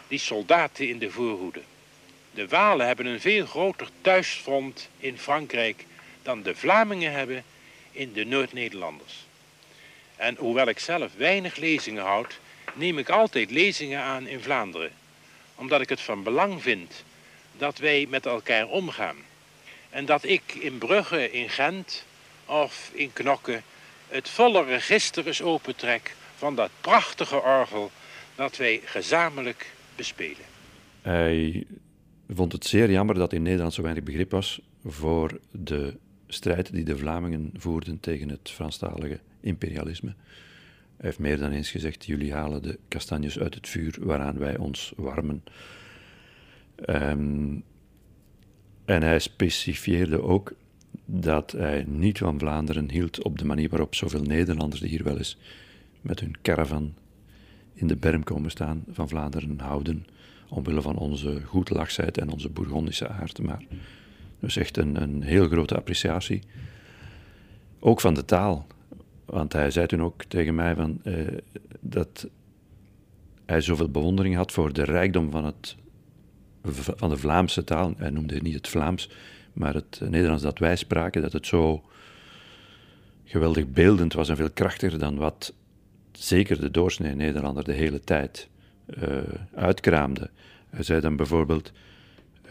die 0.09 0.19
soldaten 0.19 0.89
in 0.89 0.99
de 0.99 1.11
voorhoede. 1.11 1.61
De 2.35 2.49
Walen 2.49 2.87
hebben 2.87 3.07
een 3.07 3.21
veel 3.21 3.47
groter 3.47 3.89
thuisfront 4.01 4.89
in 4.99 5.19
Frankrijk 5.19 5.85
dan 6.23 6.43
de 6.43 6.55
Vlamingen 6.55 7.13
hebben 7.13 7.45
in 7.93 8.13
de 8.13 8.25
Noord-Nederlanders. 8.25 9.25
En 10.17 10.37
hoewel 10.39 10.69
ik 10.69 10.79
zelf 10.79 11.15
weinig 11.17 11.57
lezingen 11.57 12.03
houd, 12.03 12.39
neem 12.75 12.99
ik 12.99 13.09
altijd 13.09 13.51
lezingen 13.51 14.01
aan 14.01 14.27
in 14.27 14.41
Vlaanderen. 14.41 14.93
Omdat 15.55 15.81
ik 15.81 15.89
het 15.89 16.01
van 16.01 16.23
belang 16.23 16.63
vind 16.63 17.05
dat 17.57 17.79
wij 17.79 18.07
met 18.09 18.27
elkaar 18.27 18.69
omgaan. 18.69 19.17
En 19.91 20.05
dat 20.05 20.25
ik 20.25 20.55
in 20.55 20.79
Brugge, 20.79 21.31
in 21.31 21.49
Gent 21.49 22.05
of 22.47 22.91
in 22.93 23.13
Knokke 23.13 23.63
het 24.09 24.29
volle 24.29 24.65
register 24.65 25.27
eens 25.27 25.43
opentrek 25.43 26.15
van 26.37 26.55
dat 26.55 26.71
prachtige 26.81 27.43
orgel 27.43 27.91
dat 28.35 28.57
wij 28.57 28.81
gezamenlijk 28.85 29.71
bespelen. 29.97 30.45
Hij 31.03 31.67
vond 32.35 32.53
het 32.53 32.65
zeer 32.65 32.91
jammer 32.91 33.15
dat 33.15 33.33
in 33.33 33.43
Nederland 33.43 33.73
zo 33.75 33.83
weinig 33.83 34.05
begrip 34.05 34.31
was 34.31 34.61
voor 34.85 35.41
de 35.51 35.97
strijd 36.27 36.73
die 36.73 36.85
de 36.85 36.97
Vlamingen 36.97 37.51
voerden 37.57 38.01
tegen 38.01 38.29
het 38.29 38.51
Franstalige 38.51 39.21
imperialisme. 39.41 40.15
Hij 40.97 41.07
heeft 41.07 41.19
meer 41.19 41.39
dan 41.39 41.51
eens 41.51 41.71
gezegd: 41.71 42.05
jullie 42.05 42.33
halen 42.33 42.63
de 42.63 42.79
kastanjes 42.89 43.39
uit 43.39 43.55
het 43.55 43.69
vuur 43.69 43.97
waaraan 44.01 44.39
wij 44.39 44.57
ons 44.57 44.93
warmen. 44.97 45.43
Um, 46.89 47.65
en 48.85 49.03
hij 49.03 49.19
specifieerde 49.19 50.23
ook 50.23 50.53
dat 51.05 51.53
hij 51.53 51.85
niet 51.87 52.19
van 52.19 52.39
Vlaanderen 52.39 52.91
hield 52.91 53.23
op 53.23 53.39
de 53.39 53.45
manier 53.45 53.69
waarop 53.69 53.95
zoveel 53.95 54.23
Nederlanders 54.23 54.81
die 54.81 54.91
hier 54.91 55.05
wel 55.05 55.17
eens 55.17 55.39
met 56.01 56.21
hun 56.21 56.35
caravan 56.43 56.95
in 57.75 57.87
de 57.87 57.97
berm 57.97 58.25
komen 58.25 58.51
staan, 58.51 58.85
van 58.91 59.09
Vlaanderen 59.09 59.61
houden 59.61 60.07
omwille 60.49 60.83
van 60.83 60.97
onze 60.97 61.41
goedlachsheid 61.45 62.19
en 62.19 62.31
onze 62.31 62.49
Bourgondische 62.49 63.09
aard. 63.09 63.43
Maar 63.43 63.63
dus 64.41 64.57
echt 64.57 64.77
een, 64.77 65.03
een 65.03 65.23
heel 65.23 65.49
grote 65.49 65.77
appreciatie. 65.77 66.43
Ook 67.79 68.01
van 68.01 68.15
de 68.15 68.25
taal. 68.25 68.67
Want 69.25 69.53
hij 69.53 69.71
zei 69.71 69.87
toen 69.87 70.03
ook 70.03 70.25
tegen 70.25 70.55
mij 70.55 70.75
van, 70.75 71.01
eh, 71.03 71.15
dat 71.81 72.29
hij 73.45 73.61
zoveel 73.61 73.91
bewondering 73.91 74.37
had 74.37 74.53
voor 74.53 74.73
de 74.73 74.85
rijkdom 74.85 75.31
van, 75.31 75.45
het, 75.45 75.77
van 76.97 77.09
de 77.09 77.17
Vlaamse 77.17 77.65
taal. 77.65 77.95
Hij 77.97 78.11
noemde 78.11 78.41
niet 78.41 78.55
het 78.55 78.69
Vlaams, 78.69 79.11
maar 79.53 79.75
het 79.75 80.01
Nederlands 80.09 80.43
dat 80.43 80.59
wij 80.59 80.77
spraken, 80.77 81.23
dat 81.23 81.33
het 81.33 81.47
zo 81.47 81.85
geweldig 83.25 83.69
beeldend 83.69 84.13
was 84.13 84.29
en 84.29 84.37
veel 84.37 84.51
krachtiger 84.51 84.99
dan 84.99 85.17
wat 85.17 85.55
zeker 86.13 86.61
de 86.61 86.71
doorsnee 86.71 87.15
Nederlander 87.15 87.65
de 87.65 87.73
hele 87.73 88.01
tijd 88.01 88.49
uh, 88.87 89.19
uitkraamde. 89.55 90.31
Hij 90.71 90.83
zei 90.83 91.01
dan 91.01 91.17
bijvoorbeeld: 91.17 91.73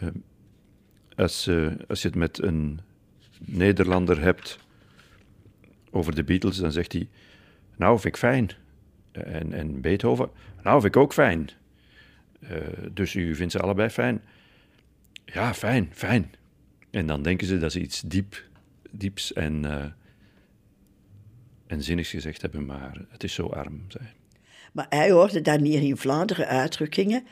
uh, 0.02 0.08
als, 1.16 1.48
uh, 1.48 1.72
als 1.88 2.02
je 2.02 2.08
het 2.08 2.16
met 2.16 2.42
een 2.42 2.80
Nederlander 3.38 4.20
hebt 4.20 4.58
over 5.90 6.14
de 6.14 6.24
Beatles, 6.24 6.56
dan 6.56 6.72
zegt 6.72 6.92
hij: 6.92 7.08
Nou, 7.76 8.00
vind 8.00 8.14
ik 8.14 8.20
fijn. 8.20 8.50
En, 9.12 9.52
en 9.52 9.80
Beethoven: 9.80 10.30
Nou, 10.62 10.80
vind 10.80 10.94
ik 10.94 11.02
ook 11.02 11.12
fijn. 11.12 11.50
Dus 12.92 13.14
u 13.14 13.34
vindt 13.34 13.52
ze 13.52 13.60
allebei 13.60 13.88
fijn? 13.88 14.22
Ja, 15.24 15.54
fijn, 15.54 15.88
fijn. 15.92 16.34
En 16.90 17.06
dan 17.06 17.22
denken 17.22 17.46
ze 17.46 17.58
dat 17.58 17.72
ze 17.72 17.80
iets 17.80 18.00
diep, 18.00 18.42
dieps 18.90 19.32
en, 19.32 19.64
en 21.66 21.82
zinnigs 21.82 22.10
gezegd 22.10 22.42
hebben, 22.42 22.66
maar 22.66 23.00
het 23.08 23.24
is 23.24 23.34
zo 23.34 23.46
arm. 23.46 23.84
Zei. 23.88 24.04
Maar 24.74 24.86
hij 24.88 25.10
hoorde 25.10 25.40
dan 25.40 25.60
hier 25.60 25.82
in 25.82 25.96
Vlaanderen 25.96 26.46
uitdrukkingen 26.46 27.26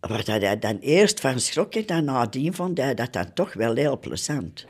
waar 0.00 0.24
dat 0.24 0.42
hij 0.42 0.58
dan 0.58 0.78
eerst 0.78 1.20
van 1.20 1.40
schrok 1.40 1.74
en 1.74 1.86
dan 1.86 2.04
nadien 2.04 2.54
vond 2.54 2.78
hij 2.78 2.94
dat 2.94 3.12
dan 3.12 3.32
toch 3.32 3.52
wel 3.52 3.74
heel 3.74 3.98
plezant. 3.98 4.66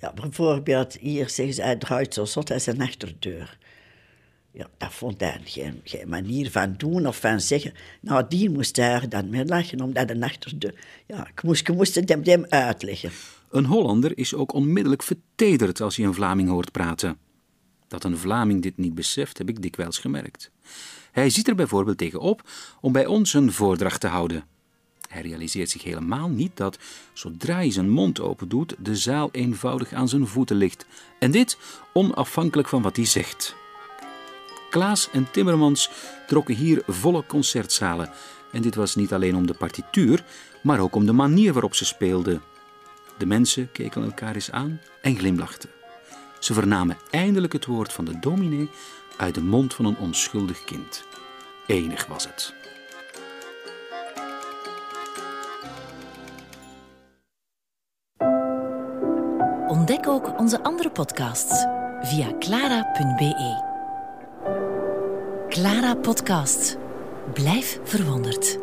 Ja, 0.00 0.12
bijvoorbeeld 0.12 0.96
hier 1.00 1.28
zeggen 1.28 1.54
ze, 1.54 1.62
hij 1.62 1.76
draait 1.76 2.14
zo 2.14 2.24
zot 2.24 2.50
als 2.50 2.66
een 2.66 2.80
achterdeur. 2.80 3.58
Ja, 4.50 4.66
dat 4.76 4.92
vond 4.92 5.20
hij 5.20 5.40
geen, 5.44 5.82
manier 6.06 6.50
van 6.50 6.74
doen 6.76 7.06
of 7.06 7.20
van 7.20 7.40
zeggen. 7.40 7.72
Nadien 8.00 8.52
moest 8.52 8.76
hij 8.76 8.92
er 8.92 9.08
dan 9.08 9.28
mee 9.30 9.44
lachen, 9.44 9.80
omdat 9.80 10.10
een 10.10 10.22
achterdeur... 10.22 10.74
Ja, 11.06 11.28
ik 11.28 11.42
moest, 11.42 11.68
ik 11.68 11.74
moest 11.74 11.94
het 11.94 12.08
hem, 12.08 12.20
hem 12.24 12.46
uitleggen. 12.48 13.10
Een 13.50 13.64
Hollander 13.64 14.18
is 14.18 14.34
ook 14.34 14.52
onmiddellijk 14.52 15.02
vertederd 15.02 15.80
als 15.80 15.96
hij 15.96 16.06
een 16.06 16.14
Vlaming 16.14 16.48
hoort 16.48 16.72
praten. 16.72 17.18
Dat 17.94 18.04
een 18.04 18.18
Vlaming 18.18 18.62
dit 18.62 18.76
niet 18.76 18.94
beseft, 18.94 19.38
heb 19.38 19.48
ik 19.48 19.62
dikwijls 19.62 19.98
gemerkt. 19.98 20.50
Hij 21.12 21.30
ziet 21.30 21.48
er 21.48 21.54
bijvoorbeeld 21.54 21.98
tegen 21.98 22.20
op 22.20 22.42
om 22.80 22.92
bij 22.92 23.06
ons 23.06 23.34
een 23.34 23.52
voordracht 23.52 24.00
te 24.00 24.06
houden. 24.06 24.44
Hij 25.08 25.22
realiseert 25.22 25.70
zich 25.70 25.82
helemaal 25.82 26.28
niet 26.28 26.56
dat, 26.56 26.78
zodra 27.12 27.54
hij 27.54 27.70
zijn 27.70 27.90
mond 27.90 28.20
open 28.20 28.48
doet, 28.48 28.74
de 28.78 28.96
zaal 28.96 29.28
eenvoudig 29.32 29.92
aan 29.92 30.08
zijn 30.08 30.26
voeten 30.26 30.56
ligt. 30.56 30.86
En 31.18 31.30
dit 31.30 31.58
onafhankelijk 31.92 32.68
van 32.68 32.82
wat 32.82 32.96
hij 32.96 33.04
zegt. 33.04 33.54
Klaas 34.70 35.10
en 35.10 35.30
Timmermans 35.30 35.90
trokken 36.26 36.54
hier 36.54 36.82
volle 36.86 37.26
concertzalen. 37.26 38.10
En 38.52 38.62
dit 38.62 38.74
was 38.74 38.94
niet 38.94 39.12
alleen 39.12 39.36
om 39.36 39.46
de 39.46 39.54
partituur, 39.54 40.24
maar 40.62 40.80
ook 40.80 40.94
om 40.94 41.06
de 41.06 41.12
manier 41.12 41.52
waarop 41.52 41.74
ze 41.74 41.84
speelden. 41.84 42.42
De 43.18 43.26
mensen 43.26 43.72
keken 43.72 44.02
elkaar 44.02 44.34
eens 44.34 44.50
aan 44.50 44.80
en 45.02 45.16
glimlachten. 45.16 45.70
Ze 46.44 46.54
vernamen 46.54 46.96
eindelijk 47.10 47.52
het 47.52 47.66
woord 47.66 47.92
van 47.92 48.04
de 48.04 48.18
dominee 48.18 48.70
uit 49.16 49.34
de 49.34 49.42
mond 49.42 49.74
van 49.74 49.84
een 49.84 49.96
onschuldig 49.96 50.64
kind. 50.64 51.04
Enig 51.66 52.06
was 52.06 52.26
het. 52.26 52.54
Ontdek 59.68 60.08
ook 60.08 60.38
onze 60.38 60.62
andere 60.62 60.90
podcasts 60.90 61.64
via 62.00 62.38
clara.be. 62.38 63.62
Clara 65.48 65.94
Podcast. 65.94 66.76
Blijf 67.32 67.80
verwonderd. 67.84 68.58